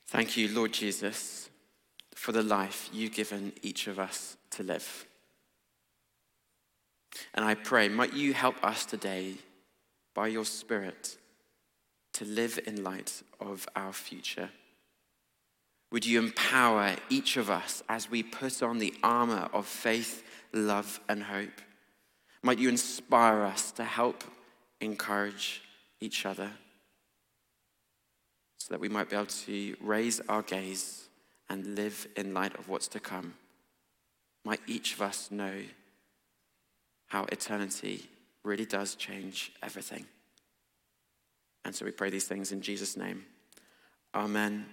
Thank 0.09 0.37
you, 0.37 0.47
Lord 0.47 0.71
Jesus, 0.71 1.51
for 2.15 2.31
the 2.31 2.41
life 2.41 2.89
you've 2.91 3.13
given 3.13 3.53
each 3.61 3.85
of 3.85 3.99
us 3.99 4.37
to 4.49 4.63
live. 4.63 5.05
And 7.35 7.45
I 7.45 7.53
pray, 7.53 7.89
might 7.89 8.13
you 8.13 8.33
help 8.33 8.55
us 8.63 8.85
today 8.85 9.35
by 10.15 10.29
your 10.29 10.45
Spirit 10.45 11.15
to 12.13 12.25
live 12.25 12.59
in 12.65 12.83
light 12.83 13.21
of 13.39 13.67
our 13.75 13.93
future. 13.93 14.49
Would 15.91 16.07
you 16.07 16.17
empower 16.17 16.95
each 17.11 17.37
of 17.37 17.51
us 17.51 17.83
as 17.87 18.09
we 18.09 18.23
put 18.23 18.63
on 18.63 18.79
the 18.79 18.95
armor 19.03 19.47
of 19.53 19.67
faith, 19.67 20.23
love, 20.51 20.99
and 21.07 21.21
hope? 21.21 21.61
Might 22.41 22.57
you 22.57 22.69
inspire 22.69 23.43
us 23.43 23.71
to 23.73 23.83
help 23.83 24.23
encourage 24.81 25.61
each 26.01 26.25
other 26.25 26.49
so 28.69 28.75
that 28.75 28.79
we 28.79 28.87
might 28.87 29.09
be 29.09 29.15
able 29.15 29.25
to 29.25 29.75
raise 29.81 30.21
our 30.29 30.43
gaze 30.43 31.09
and 31.49 31.75
live 31.75 32.07
in 32.15 32.35
light 32.35 32.55
of 32.59 32.69
what's 32.69 32.87
to 32.89 32.99
come? 32.99 33.33
Might 34.45 34.61
each 34.67 34.93
of 34.93 35.01
us 35.01 35.31
know 35.31 35.63
how 37.07 37.25
eternity 37.31 38.07
really 38.43 38.65
does 38.65 38.93
change 38.93 39.51
everything. 39.63 40.05
And 41.65 41.73
so 41.73 41.83
we 41.83 41.91
pray 41.91 42.11
these 42.11 42.27
things 42.27 42.51
in 42.51 42.61
Jesus' 42.61 42.95
name. 42.95 43.25
Amen 44.13 44.65